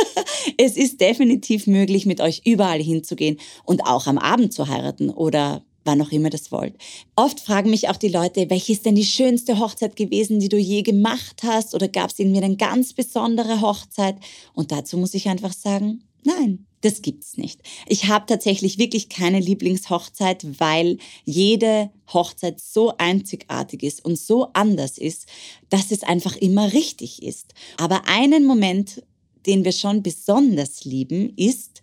[0.58, 5.64] es ist definitiv möglich, mit euch überall hinzugehen und auch am Abend zu heiraten oder
[5.86, 6.76] wann auch immer das wollt.
[7.16, 10.58] Oft fragen mich auch die Leute, welche ist denn die schönste Hochzeit gewesen, die du
[10.58, 11.74] je gemacht hast?
[11.74, 14.18] Oder gab es irgendwie eine ganz besondere Hochzeit?
[14.54, 17.62] Und dazu muss ich einfach sagen, nein, das gibt's nicht.
[17.88, 24.98] Ich habe tatsächlich wirklich keine Lieblingshochzeit, weil jede Hochzeit so einzigartig ist und so anders
[24.98, 25.28] ist,
[25.70, 27.54] dass es einfach immer richtig ist.
[27.78, 29.04] Aber einen Moment,
[29.46, 31.82] den wir schon besonders lieben, ist,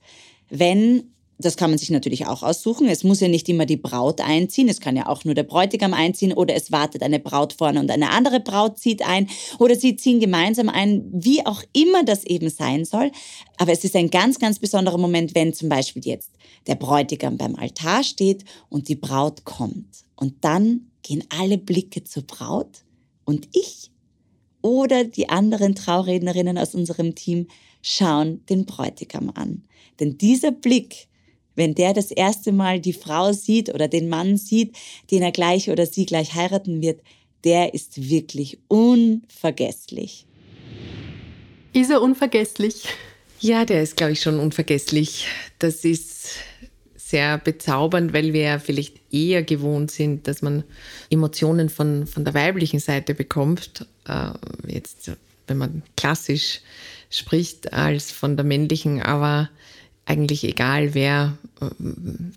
[0.50, 1.12] wenn
[1.44, 2.88] das kann man sich natürlich auch aussuchen.
[2.88, 4.68] Es muss ja nicht immer die Braut einziehen.
[4.68, 7.90] Es kann ja auch nur der Bräutigam einziehen oder es wartet eine Braut vorne und
[7.90, 9.28] eine andere Braut zieht ein
[9.58, 13.10] oder sie ziehen gemeinsam ein, wie auch immer das eben sein soll.
[13.56, 16.30] Aber es ist ein ganz, ganz besonderer Moment, wenn zum Beispiel jetzt
[16.66, 20.04] der Bräutigam beim Altar steht und die Braut kommt.
[20.16, 22.84] Und dann gehen alle Blicke zur Braut
[23.24, 23.90] und ich
[24.62, 27.48] oder die anderen Traurednerinnen aus unserem Team
[27.82, 29.64] schauen den Bräutigam an.
[30.00, 31.08] Denn dieser Blick,
[31.54, 34.76] wenn der das erste Mal die Frau sieht oder den Mann sieht,
[35.10, 37.00] den er gleich oder sie gleich heiraten wird,
[37.44, 40.26] der ist wirklich unvergesslich.
[41.72, 42.84] Ist er unvergesslich?
[43.40, 45.26] Ja, der ist, glaube ich, schon unvergesslich.
[45.58, 46.36] Das ist
[46.96, 50.64] sehr bezaubernd, weil wir ja vielleicht eher gewohnt sind, dass man
[51.10, 53.86] Emotionen von, von der weiblichen Seite bekommt.
[54.06, 54.30] Äh,
[54.66, 55.10] jetzt,
[55.46, 56.60] wenn man klassisch
[57.10, 59.02] spricht, als von der männlichen.
[59.02, 59.50] Aber
[60.04, 61.36] eigentlich egal wer,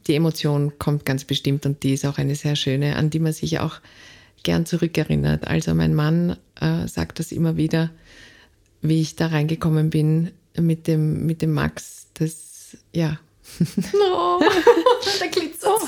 [0.08, 3.34] die Emotion kommt ganz bestimmt und die ist auch eine sehr schöne, an die man
[3.34, 3.80] sich auch
[4.44, 5.48] gern zurückerinnert.
[5.48, 7.90] Also mein Mann äh, sagt das immer wieder,
[8.82, 12.08] wie ich da reingekommen bin mit dem, mit dem Max.
[12.14, 13.20] Das, ja.
[13.94, 14.40] Oh,
[15.22, 15.82] der glitzert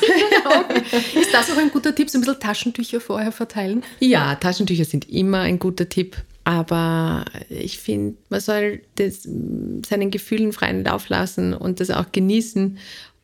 [1.16, 3.84] Ist das auch ein guter Tipp, so ein bisschen Taschentücher vorher verteilen?
[4.00, 6.18] Ja, Taschentücher sind immer ein guter Tipp.
[6.48, 12.78] Aber ich finde, man soll das, seinen Gefühlen freien Lauf lassen und das auch genießen.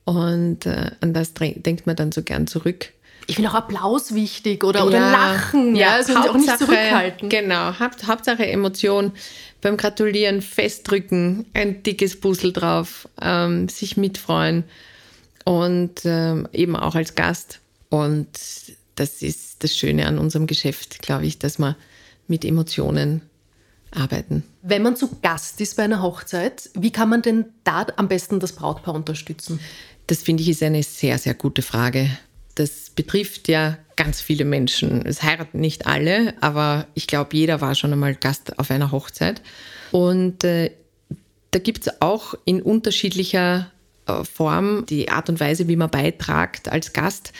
[0.04, 2.92] Und äh, an das denkt man dann so gern zurück.
[3.28, 5.74] Ich finde auch Applaus wichtig oder, ja, oder Lachen.
[5.74, 7.30] Ja, also Hauptsache, auch nicht zurückhalten.
[7.30, 9.14] Genau, Haupt, Hauptsache Emotion.
[9.62, 14.66] Beim Gratulieren festdrücken, ein dickes Puzzle drauf, ähm, sich mitfreuen
[15.46, 17.62] und ähm, eben auch als Gast.
[17.88, 18.28] Und
[18.96, 21.78] das ist das Schöne an unserem Geschäft, glaube ich, dass man
[22.28, 23.22] mit Emotionen
[23.92, 24.44] arbeiten.
[24.62, 28.40] Wenn man zu Gast ist bei einer Hochzeit, wie kann man denn da am besten
[28.40, 29.60] das Brautpaar unterstützen?
[30.08, 32.10] Das finde ich ist eine sehr, sehr gute Frage.
[32.56, 35.06] Das betrifft ja ganz viele Menschen.
[35.06, 39.42] Es heiraten nicht alle, aber ich glaube, jeder war schon einmal Gast auf einer Hochzeit.
[39.92, 40.72] Und äh,
[41.52, 43.72] da gibt es auch in unterschiedlicher
[44.08, 47.32] äh, Form die Art und Weise, wie man beitragt als Gast.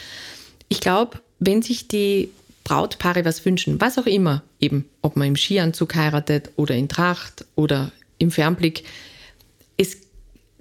[0.70, 2.30] Ich glaube, wenn sich die
[2.64, 7.46] Brautpaare was wünschen, was auch immer, eben, ob man im Skianzug heiratet oder in Tracht
[7.56, 8.84] oder im Fernblick.
[9.78, 9.98] Es,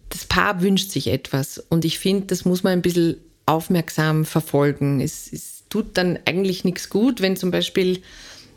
[0.09, 5.01] das Paar wünscht sich etwas und ich finde, das muss man ein bisschen aufmerksam verfolgen.
[5.01, 8.03] Es, es tut dann eigentlich nichts gut, wenn zum Beispiel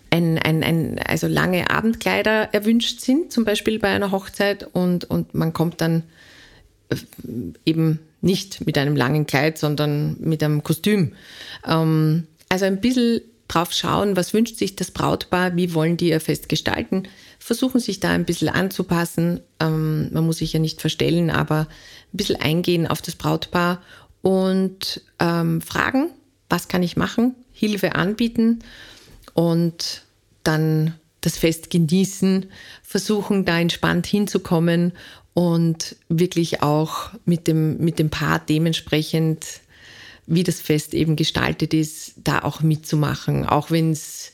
[0.10, 5.34] ein, ein, ein, also lange Abendkleider erwünscht sind, zum Beispiel bei einer Hochzeit und, und
[5.34, 6.04] man kommt dann
[6.90, 6.96] äh,
[7.66, 11.14] eben nicht mit einem langen Kleid, sondern mit einem Kostüm.
[11.68, 16.20] Ähm, also ein bisschen drauf schauen, was wünscht sich das Brautpaar, wie wollen die ihr
[16.20, 17.04] Fest gestalten,
[17.40, 19.42] versuchen sich da ein bisschen anzupassen.
[19.60, 21.62] Ähm, man muss sich ja nicht verstellen, aber
[22.14, 23.82] ein bisschen eingehen auf das Brautpaar
[24.22, 26.10] und ähm, fragen,
[26.50, 28.60] was kann ich machen, Hilfe anbieten
[29.34, 30.04] und
[30.44, 32.48] dann das Fest genießen,
[32.84, 34.94] versuchen da entspannt hinzukommen
[35.34, 39.46] und wirklich auch mit dem, mit dem Paar dementsprechend
[40.28, 43.46] wie das Fest eben gestaltet ist, da auch mitzumachen.
[43.46, 44.32] Auch wenn es,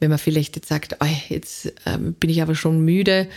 [0.00, 3.28] wenn man vielleicht jetzt sagt, oh, jetzt ähm, bin ich aber schon müde,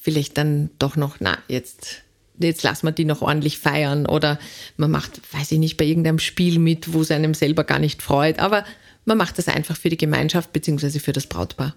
[0.00, 2.02] vielleicht dann doch noch, na, jetzt,
[2.38, 4.06] jetzt lassen wir die noch ordentlich feiern.
[4.06, 4.38] Oder
[4.76, 8.02] man macht, weiß ich nicht, bei irgendeinem Spiel mit, wo es einem selber gar nicht
[8.02, 8.38] freut.
[8.38, 8.64] Aber
[9.04, 10.98] man macht das einfach für die Gemeinschaft bzw.
[10.98, 11.74] für das Brautpaar.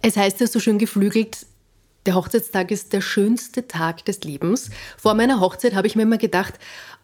[0.00, 1.46] Es heißt ja so schön geflügelt,
[2.06, 4.70] der Hochzeitstag ist der schönste Tag des Lebens.
[4.98, 6.54] Vor meiner Hochzeit habe ich mir immer gedacht,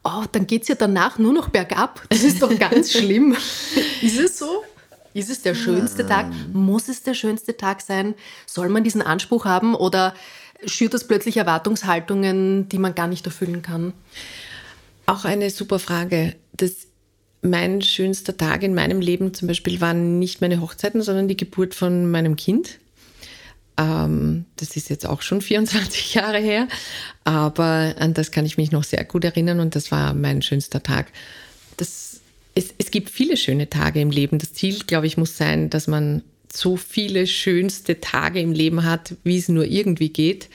[0.05, 2.03] oh, dann geht es ja danach nur noch bergab.
[2.09, 3.37] Das ist doch ganz schlimm.
[4.03, 4.65] Ist es so?
[5.15, 6.27] Ist es der schönste Tag?
[6.53, 8.15] Muss es der schönste Tag sein?
[8.47, 10.15] Soll man diesen Anspruch haben oder
[10.65, 13.93] schürt das plötzlich Erwartungshaltungen, die man gar nicht erfüllen kann?
[15.07, 16.37] Auch eine super Frage.
[16.53, 16.89] Das,
[17.41, 21.75] mein schönster Tag in meinem Leben zum Beispiel waren nicht meine Hochzeiten, sondern die Geburt
[21.75, 22.79] von meinem Kind.
[23.79, 26.69] Ähm, das ist jetzt auch schon 24 Jahre her,
[27.25, 30.83] aber an das kann ich mich noch sehr gut erinnern und das war mein schönster
[30.83, 31.13] Tag.
[31.77, 32.21] Das,
[32.55, 34.39] es, es gibt viele schöne Tage im Leben.
[34.39, 36.23] Das Ziel, glaube ich, muss sein, dass man
[36.53, 40.49] so viele schönste Tage im Leben hat, wie es nur irgendwie geht.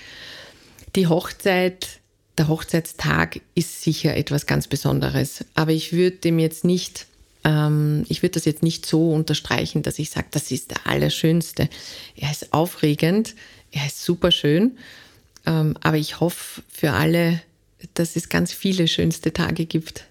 [0.96, 2.00] Die Hochzeit,
[2.38, 7.06] der Hochzeitstag ist sicher etwas ganz Besonderes, aber ich würde dem jetzt nicht
[7.44, 11.70] ähm, ich würde das jetzt nicht so unterstreichen, dass ich sage, das ist der Allerschönste.
[12.16, 13.36] Er ist aufregend,
[13.72, 14.78] er ist super schön,
[15.46, 17.42] ähm, aber ich hoffe für alle,
[17.96, 20.06] dass es ganz viele schönste Tage gibt.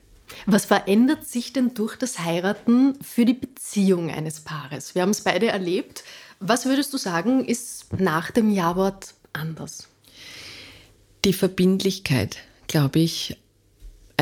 [0.47, 4.95] Was verändert sich denn durch das Heiraten für die Beziehung eines Paares?
[4.95, 6.05] Wir haben es beide erlebt.
[6.41, 9.89] Was würdest du sagen, ist nach dem Jawort anders?
[11.25, 13.37] Die Verbindlichkeit, glaube ich,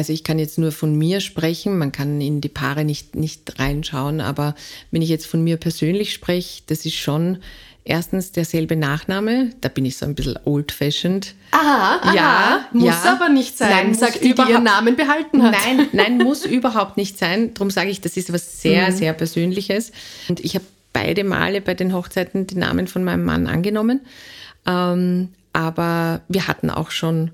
[0.01, 3.59] also ich kann jetzt nur von mir sprechen, man kann in die Paare nicht, nicht
[3.59, 4.55] reinschauen, aber
[4.91, 7.37] wenn ich jetzt von mir persönlich spreche, das ist schon
[7.85, 11.35] erstens derselbe Nachname, da bin ich so ein bisschen old-fashioned.
[11.51, 13.13] Aha, aha, ja, muss ja.
[13.13, 15.53] aber nicht sein, nein, sagt die, die ihren Namen behalten hat.
[15.53, 17.53] Nein, nein, muss überhaupt nicht sein.
[17.53, 18.97] Darum sage ich, das ist was sehr, mhm.
[18.97, 19.93] sehr Persönliches.
[20.31, 24.01] Und ich habe beide Male bei den Hochzeiten die Namen von meinem Mann angenommen.
[24.67, 27.33] Ähm, aber wir hatten auch schon,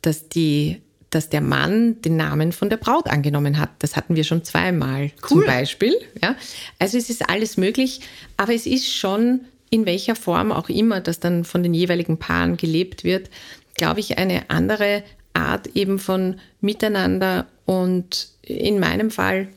[0.00, 0.80] dass die
[1.14, 3.70] dass der Mann den Namen von der Braut angenommen hat.
[3.78, 5.28] Das hatten wir schon zweimal cool.
[5.28, 5.94] zum Beispiel.
[6.22, 6.36] Ja.
[6.78, 8.00] Also es ist alles möglich,
[8.36, 9.40] aber es ist schon
[9.70, 13.30] in welcher Form auch immer das dann von den jeweiligen Paaren gelebt wird,
[13.74, 15.02] glaube ich, eine andere
[15.32, 19.48] Art eben von Miteinander und in meinem Fall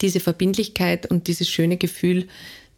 [0.00, 2.28] diese Verbindlichkeit und dieses schöne Gefühl,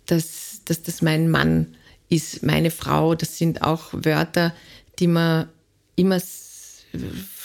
[0.06, 1.74] dass, dass das mein Mann
[2.08, 4.54] ist, meine Frau, das sind auch Wörter,
[4.98, 5.48] die man
[5.96, 6.20] immer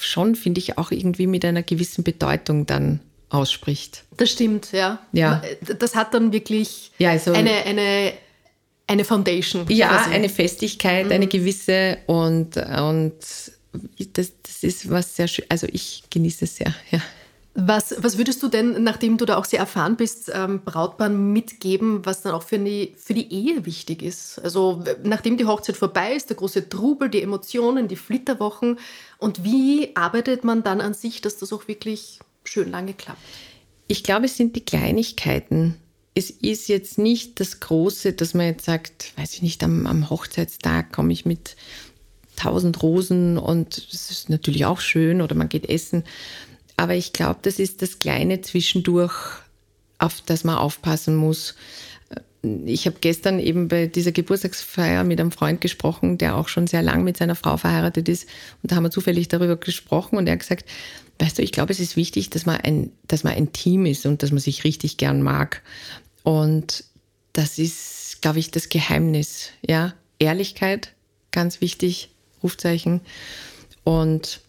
[0.00, 4.04] schon, finde ich, auch irgendwie mit einer gewissen Bedeutung dann ausspricht.
[4.16, 5.00] Das stimmt, ja.
[5.12, 5.42] ja.
[5.78, 8.12] Das hat dann wirklich ja, also, eine, eine,
[8.86, 9.66] eine Foundation.
[9.68, 10.14] Ja, quasi.
[10.14, 11.12] eine Festigkeit, mhm.
[11.12, 13.14] eine gewisse und, und
[14.12, 15.46] das, das ist was sehr schön.
[15.48, 17.00] Also ich genieße es sehr, ja.
[17.54, 22.04] Was, was würdest du denn, nachdem du da auch sehr erfahren bist, ähm, Brautpaaren mitgeben,
[22.06, 24.38] was dann auch für die, für die Ehe wichtig ist?
[24.38, 28.78] Also nachdem die Hochzeit vorbei ist, der große Trubel, die Emotionen, die Flitterwochen.
[29.18, 33.20] Und wie arbeitet man dann an sich, dass das auch wirklich schön lange klappt?
[33.86, 35.76] Ich glaube, es sind die Kleinigkeiten.
[36.14, 40.08] Es ist jetzt nicht das Große, dass man jetzt sagt, weiß ich nicht, am, am
[40.08, 41.56] Hochzeitstag komme ich mit
[42.36, 46.04] tausend Rosen und das ist natürlich auch schön oder man geht essen
[46.82, 49.14] aber ich glaube, das ist das kleine Zwischendurch,
[49.98, 51.54] auf das man aufpassen muss.
[52.42, 56.82] Ich habe gestern eben bei dieser Geburtstagsfeier mit einem Freund gesprochen, der auch schon sehr
[56.82, 58.28] lang mit seiner Frau verheiratet ist.
[58.60, 60.68] Und da haben wir zufällig darüber gesprochen und er hat gesagt,
[61.20, 64.04] weißt du, ich glaube, es ist wichtig, dass man ein, dass man ein Team ist
[64.04, 65.62] und dass man sich richtig gern mag.
[66.24, 66.82] Und
[67.32, 69.50] das ist, glaube ich, das Geheimnis.
[69.64, 70.94] Ja, Ehrlichkeit,
[71.30, 72.10] ganz wichtig,
[72.42, 73.02] Rufzeichen.
[73.84, 74.40] Und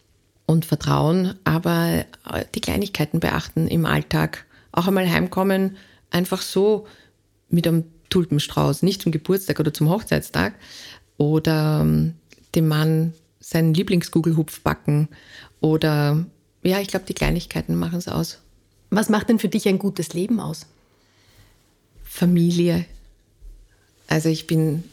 [0.45, 4.45] und Vertrauen, aber äh, die Kleinigkeiten beachten im Alltag.
[4.71, 5.77] Auch einmal heimkommen,
[6.09, 6.87] einfach so
[7.49, 10.53] mit einem Tulpenstrauß, nicht zum Geburtstag oder zum Hochzeitstag
[11.17, 12.15] oder ähm,
[12.55, 15.09] dem Mann seinen Lieblingsgugelhupf backen
[15.61, 16.25] oder
[16.63, 18.39] ja, ich glaube, die Kleinigkeiten machen es aus.
[18.89, 20.65] Was macht denn für dich ein gutes Leben aus?
[22.03, 22.85] Familie.
[24.07, 24.83] Also ich bin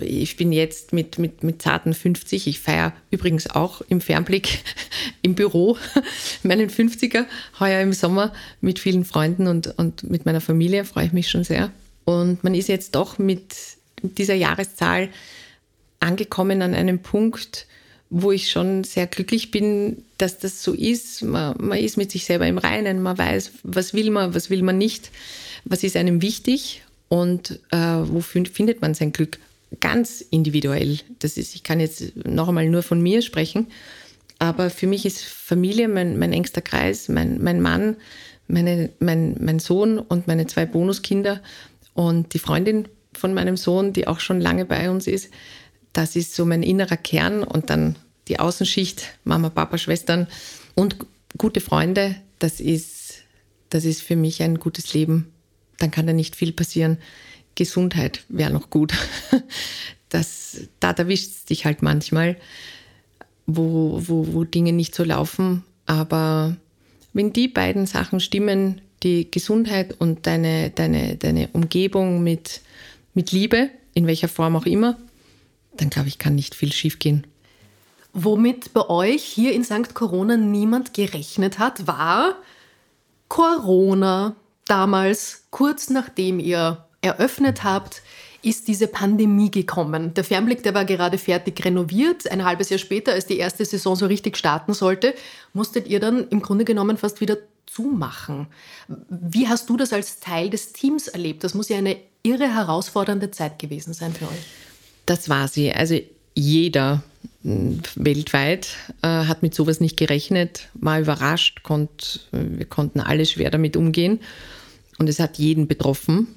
[0.00, 2.46] ich bin jetzt mit, mit, mit zarten 50.
[2.46, 4.60] Ich feiere übrigens auch im Fernblick
[5.22, 5.76] im Büro
[6.42, 7.24] meinen 50er
[7.60, 10.84] heuer im Sommer mit vielen Freunden und, und mit meiner Familie.
[10.84, 11.70] Freue ich mich schon sehr.
[12.04, 13.54] Und man ist jetzt doch mit
[14.02, 15.08] dieser Jahreszahl
[16.00, 17.66] angekommen an einem Punkt,
[18.10, 21.22] wo ich schon sehr glücklich bin, dass das so ist.
[21.22, 24.62] Man, man ist mit sich selber im Reinen, man weiß, was will man, was will
[24.62, 25.10] man nicht,
[25.64, 26.82] was ist einem wichtig
[27.12, 29.38] und äh, wo findet man sein Glück?
[29.80, 30.98] Ganz individuell.
[31.18, 33.66] Das ist, ich kann jetzt noch einmal nur von mir sprechen,
[34.38, 37.98] aber für mich ist Familie mein, mein engster Kreis, mein, mein Mann,
[38.48, 41.42] meine, mein, mein Sohn und meine zwei Bonuskinder
[41.92, 45.28] und die Freundin von meinem Sohn, die auch schon lange bei uns ist.
[45.92, 47.96] Das ist so mein innerer Kern und dann
[48.28, 50.28] die Außenschicht, Mama, Papa, Schwestern
[50.74, 50.96] und
[51.36, 52.16] gute Freunde.
[52.38, 53.16] Das ist,
[53.68, 55.31] das ist für mich ein gutes Leben
[55.82, 56.98] dann kann da nicht viel passieren.
[57.54, 58.92] Gesundheit wäre noch gut.
[60.08, 62.36] Das, da erwischt es dich halt manchmal,
[63.46, 65.64] wo, wo, wo Dinge nicht so laufen.
[65.86, 66.58] Aber
[67.14, 72.60] wenn die beiden Sachen stimmen, die Gesundheit und deine, deine, deine Umgebung mit,
[73.14, 74.98] mit Liebe, in welcher Form auch immer,
[75.78, 77.26] dann glaube ich, kann nicht viel schiefgehen.
[78.12, 79.94] Womit bei euch hier in St.
[79.94, 82.36] Corona niemand gerechnet hat, war
[83.28, 84.36] Corona
[84.66, 88.02] damals, kurz nachdem ihr eröffnet habt,
[88.42, 90.14] ist diese Pandemie gekommen.
[90.14, 92.30] Der Fernblick, der war gerade fertig renoviert.
[92.30, 95.14] Ein halbes Jahr später, als die erste Saison so richtig starten sollte,
[95.52, 98.48] musstet ihr dann im Grunde genommen fast wieder zumachen.
[99.08, 101.44] Wie hast du das als Teil des Teams erlebt?
[101.44, 104.46] Das muss ja eine irre herausfordernde Zeit gewesen sein für euch.
[105.06, 105.72] Das war sie.
[105.72, 105.98] Also
[106.34, 107.02] jeder
[107.42, 108.68] weltweit
[109.02, 114.20] äh, hat mit sowas nicht gerechnet, war überrascht, konnt, wir konnten alle schwer damit umgehen
[114.98, 116.28] und es hat jeden betroffen.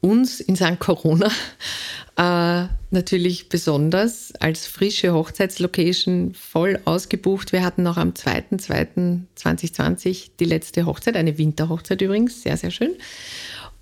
[0.00, 0.80] Uns in St.
[0.80, 1.30] Corona
[2.16, 7.52] äh, natürlich besonders als frische Hochzeitslocation voll ausgebucht.
[7.52, 12.96] Wir hatten noch am 2.2.2020 die letzte Hochzeit, eine Winterhochzeit übrigens, sehr, sehr schön.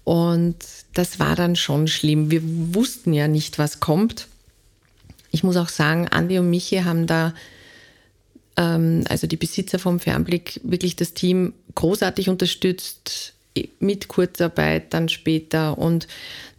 [0.04, 0.56] Und
[0.94, 2.30] das war dann schon schlimm.
[2.30, 4.28] Wir wussten ja nicht, was kommt.
[5.30, 7.34] Ich muss auch sagen, Andi und Michi haben da,
[8.56, 13.34] ähm, also die Besitzer vom Fernblick, wirklich das Team großartig unterstützt
[13.80, 16.06] mit Kurzarbeit dann später und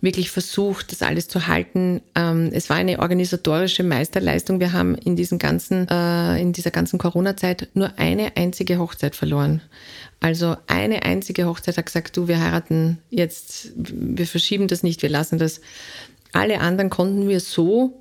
[0.02, 2.02] wirklich versucht, das alles zu halten.
[2.16, 4.60] Ähm, es war eine organisatorische Meisterleistung.
[4.60, 9.62] Wir haben in, diesen ganzen, äh, in dieser ganzen Corona-Zeit nur eine einzige Hochzeit verloren.
[10.20, 15.10] Also eine einzige Hochzeit hat gesagt, du, wir heiraten jetzt, wir verschieben das nicht, wir
[15.10, 15.62] lassen das.
[16.34, 18.01] Alle anderen konnten wir so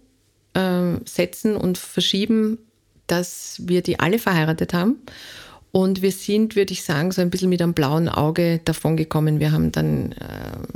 [0.55, 2.59] äh, setzen und verschieben,
[3.07, 4.97] dass wir die alle verheiratet haben.
[5.73, 9.39] Und wir sind, würde ich sagen, so ein bisschen mit einem blauen Auge davon gekommen.
[9.39, 10.17] Wir haben dann, äh,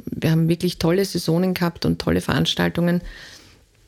[0.07, 3.01] wir haben wirklich tolle Saisonen gehabt und tolle Veranstaltungen.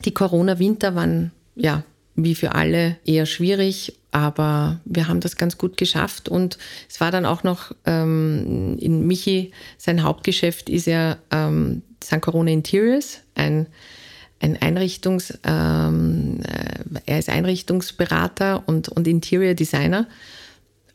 [0.04, 1.84] Die Corona-Winter waren, ja,
[2.16, 6.56] wie für alle eher schwierig, aber wir haben das ganz gut geschafft und
[6.88, 12.22] es war dann auch noch ähm, in Michi, sein Hauptgeschäft ist ja ähm, St.
[12.22, 13.66] Corona Interiors, ein
[14.40, 20.06] ein Einrichtungs, ähm, äh, er ist Einrichtungsberater und, und Interior Designer.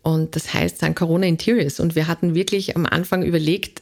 [0.03, 0.95] Und das heißt St.
[0.95, 1.79] Corona Interiors.
[1.79, 3.81] Und wir hatten wirklich am Anfang überlegt,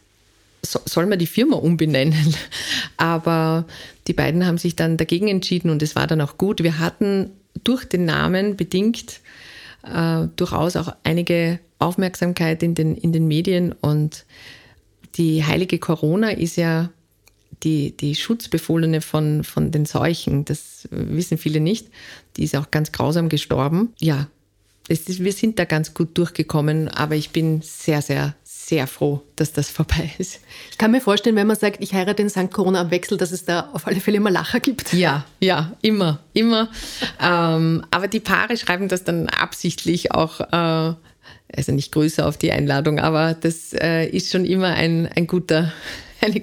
[0.61, 2.35] so, soll man die Firma umbenennen?
[2.97, 3.65] Aber
[4.07, 6.63] die beiden haben sich dann dagegen entschieden und es war dann auch gut.
[6.63, 7.31] Wir hatten
[7.63, 9.21] durch den Namen bedingt
[9.83, 14.25] äh, durchaus auch einige Aufmerksamkeit in den, in den Medien und
[15.15, 16.89] die heilige Corona ist ja
[17.63, 20.45] die, die Schutzbefohlene von, von den Seuchen.
[20.45, 21.87] Das wissen viele nicht.
[22.37, 23.93] Die ist auch ganz grausam gestorben.
[23.99, 24.27] Ja,
[24.89, 29.53] ist, wir sind da ganz gut durchgekommen, aber ich bin sehr, sehr, sehr froh, dass
[29.53, 30.39] das vorbei ist.
[30.71, 32.51] Ich kann mir vorstellen, wenn man sagt, ich heirate in St.
[32.51, 34.93] Corona am Wechsel, dass es da auf alle Fälle immer Lacher gibt.
[34.93, 36.69] Ja, ja, immer, immer.
[37.21, 40.95] ähm, aber die Paare schreiben das dann absichtlich auch, äh,
[41.55, 45.71] also nicht größer auf die Einladung, aber das äh, ist schon immer ein, ein guter
[46.21, 46.41] eine,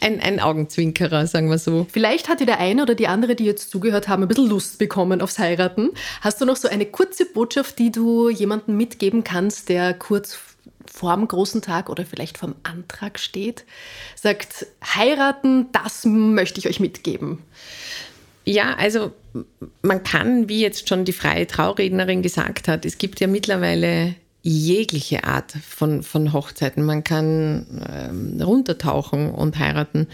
[0.00, 1.86] ein, ein Augenzwinkerer, sagen wir so.
[1.90, 4.78] Vielleicht hat ja der eine oder die andere, die jetzt zugehört haben, ein bisschen Lust
[4.78, 5.90] bekommen aufs Heiraten.
[6.20, 10.38] Hast du noch so eine kurze Botschaft, die du jemandem mitgeben kannst, der kurz
[10.86, 13.64] vorm großen Tag oder vielleicht vom Antrag steht,
[14.14, 17.38] sagt, heiraten, das möchte ich euch mitgeben?
[18.44, 19.12] Ja, also
[19.82, 24.14] man kann, wie jetzt schon die freie Traurednerin gesagt hat, es gibt ja mittlerweile
[24.46, 26.84] jegliche Art von, von Hochzeiten.
[26.84, 30.06] Man kann ähm, runtertauchen und heiraten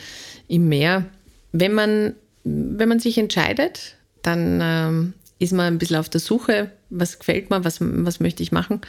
[0.46, 1.04] im Meer.
[1.50, 2.14] Wenn man,
[2.44, 7.50] wenn man sich entscheidet, dann ähm, ist man ein bisschen auf der Suche, was gefällt
[7.50, 8.80] mir, was, was möchte ich machen.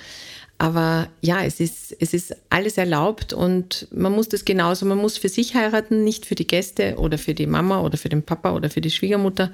[0.60, 5.18] Aber ja, es ist, es ist alles erlaubt und man muss das genauso, man muss
[5.18, 8.52] für sich heiraten, nicht für die Gäste oder für die Mama oder für den Papa
[8.52, 9.52] oder für die Schwiegermutter.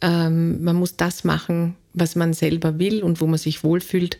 [0.00, 4.18] Ähm, man muss das machen, was man selber will und wo man sich wohlfühlt.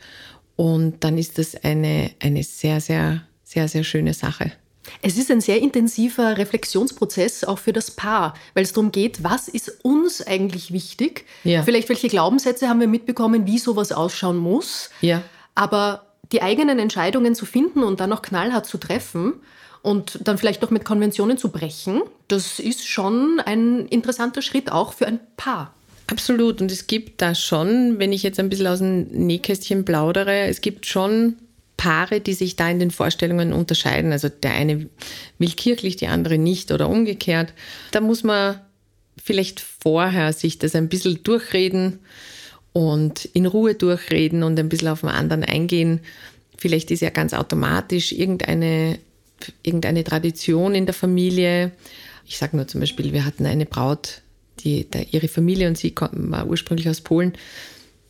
[0.56, 4.52] Und dann ist das eine, eine sehr, sehr, sehr, sehr schöne Sache.
[5.02, 9.48] Es ist ein sehr intensiver Reflexionsprozess auch für das Paar, weil es darum geht, was
[9.48, 11.24] ist uns eigentlich wichtig?
[11.44, 11.62] Ja.
[11.62, 14.90] Vielleicht welche Glaubenssätze haben wir mitbekommen, wie sowas ausschauen muss.
[15.00, 15.22] Ja.
[15.54, 19.34] Aber die eigenen Entscheidungen zu finden und dann noch knallhart zu treffen
[19.82, 24.92] und dann vielleicht noch mit Konventionen zu brechen, das ist schon ein interessanter Schritt auch
[24.92, 25.72] für ein Paar.
[26.06, 26.60] Absolut.
[26.60, 30.60] Und es gibt da schon, wenn ich jetzt ein bisschen aus dem Nähkästchen plaudere, es
[30.60, 31.36] gibt schon
[31.76, 34.12] Paare, die sich da in den Vorstellungen unterscheiden.
[34.12, 34.88] Also der eine
[35.38, 37.52] will kirchlich, die andere nicht oder umgekehrt.
[37.90, 38.60] Da muss man
[39.22, 41.98] vielleicht vorher sich das ein bisschen durchreden
[42.72, 46.00] und in Ruhe durchreden und ein bisschen auf den anderen eingehen.
[46.56, 48.98] Vielleicht ist ja ganz automatisch irgendeine,
[49.62, 51.72] irgendeine Tradition in der Familie.
[52.26, 54.22] Ich sage nur zum Beispiel, wir hatten eine Braut,
[54.60, 57.32] die, der, ihre Familie und sie kommen, war ursprünglich aus Polen.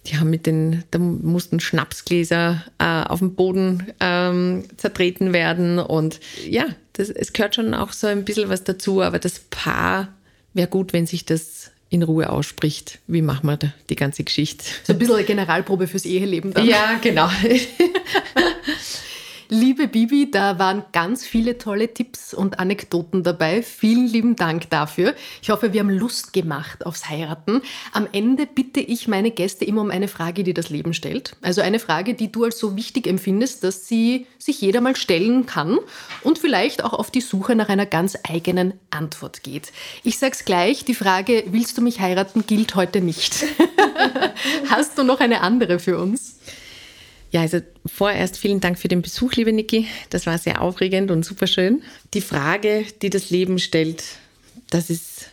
[0.07, 5.79] Die haben mit den, da mussten Schnapsgläser äh, auf dem Boden ähm, zertreten werden.
[5.79, 10.15] Und ja, das, es gehört schon auch so ein bisschen was dazu, aber das Paar
[10.55, 12.99] wäre gut, wenn sich das in Ruhe ausspricht.
[13.07, 14.65] Wie machen wir da die ganze Geschichte?
[14.85, 16.67] So ein bisschen eine Generalprobe fürs Eheleben dann.
[16.67, 17.29] Ja, genau.
[19.49, 23.63] Liebe Bibi, da waren ganz viele tolle Tipps und Anekdoten dabei.
[23.63, 25.15] Vielen lieben Dank dafür.
[25.41, 27.63] Ich hoffe, wir haben Lust gemacht aufs Heiraten.
[27.93, 31.37] Am Ende bitte ich meine Gäste immer um eine Frage, die das Leben stellt.
[31.43, 35.47] Also eine Frage, die du als so wichtig empfindest, dass sie sich jeder mal stellen
[35.47, 35.79] kann
[36.25, 39.73] und vielleicht auch auf die Suche nach einer ganz eigenen Antwort geht.
[40.03, 43.45] Ich sag's gleich, die Frage, willst du mich heiraten, gilt heute nicht.
[44.69, 46.36] Hast du noch eine andere für uns?
[47.31, 49.87] Ja, also vorerst vielen Dank für den Besuch, liebe Niki.
[50.11, 51.83] Das war sehr aufregend und super schön.
[52.15, 54.05] Die Frage, die das Leben stellt,
[54.71, 55.31] das ist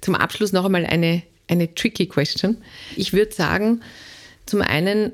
[0.00, 2.58] zum Abschluss noch einmal eine, eine tricky question.
[2.96, 3.82] Ich würde sagen,
[4.46, 5.12] zum einen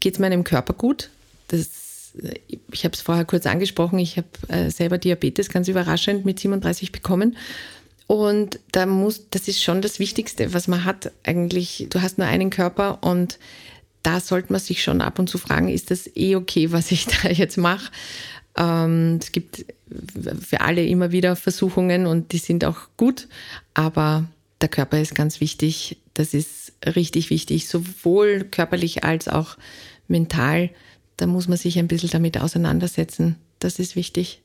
[0.00, 1.10] geht es meinem Körper gut.
[1.48, 2.12] Das,
[2.70, 6.92] ich habe es vorher kurz angesprochen, ich habe äh, selber Diabetes ganz überraschend mit 37
[6.92, 7.36] bekommen.
[8.06, 11.10] Und da muss, das ist schon das Wichtigste, was man hat.
[11.22, 13.38] Eigentlich, du hast nur einen Körper und
[14.04, 17.06] da sollte man sich schon ab und zu fragen, ist das eh okay, was ich
[17.22, 17.90] da jetzt mache?
[18.56, 19.64] Ähm, es gibt
[20.40, 23.26] für alle immer wieder Versuchungen und die sind auch gut,
[23.72, 24.26] aber
[24.60, 25.98] der Körper ist ganz wichtig.
[26.14, 29.56] Das ist richtig wichtig, sowohl körperlich als auch
[30.06, 30.70] mental.
[31.16, 33.36] Da muss man sich ein bisschen damit auseinandersetzen.
[33.58, 34.43] Das ist wichtig.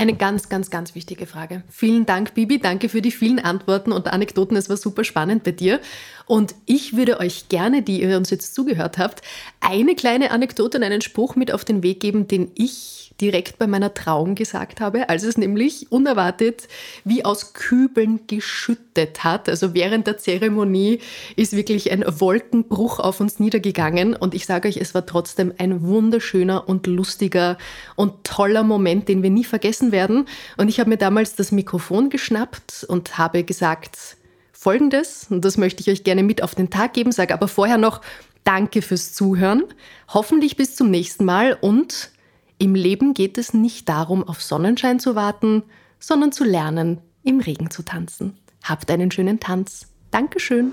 [0.00, 1.62] Eine ganz, ganz, ganz wichtige Frage.
[1.68, 2.58] Vielen Dank, Bibi.
[2.58, 4.56] Danke für die vielen Antworten und Anekdoten.
[4.56, 5.78] Es war super spannend bei dir.
[6.24, 9.20] Und ich würde euch gerne, die ihr uns jetzt zugehört habt,
[9.60, 13.66] eine kleine Anekdote und einen Spruch mit auf den Weg geben, den ich direkt bei
[13.66, 16.68] meiner Trauung gesagt habe, als es nämlich unerwartet
[17.04, 19.48] wie aus Kübeln geschüttet hat.
[19.48, 21.00] Also während der Zeremonie
[21.36, 25.82] ist wirklich ein Wolkenbruch auf uns niedergegangen und ich sage euch, es war trotzdem ein
[25.82, 27.58] wunderschöner und lustiger
[27.96, 29.44] und toller Moment, den wir nie
[29.90, 30.26] vergessen werden.
[30.56, 34.16] Und ich habe mir damals das Mikrofon geschnappt und habe gesagt,
[34.52, 37.78] Folgendes, und das möchte ich euch gerne mit auf den Tag geben, sage aber vorher
[37.78, 38.00] noch
[38.44, 39.64] Danke fürs Zuhören.
[40.08, 42.10] Hoffentlich bis zum nächsten Mal und
[42.58, 45.62] im Leben geht es nicht darum, auf Sonnenschein zu warten,
[45.98, 48.38] sondern zu lernen, im Regen zu tanzen.
[48.62, 49.88] Habt einen schönen Tanz.
[50.10, 50.72] Dankeschön.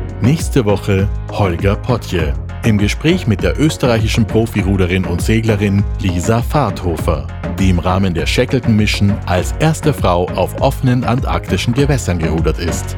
[0.21, 7.25] Nächste Woche Holger Potje im Gespräch mit der österreichischen Profiruderin und Seglerin Lisa Fahrthofer,
[7.57, 12.95] die im Rahmen der Shackleton Mission als erste Frau auf offenen antarktischen Gewässern gerudert ist.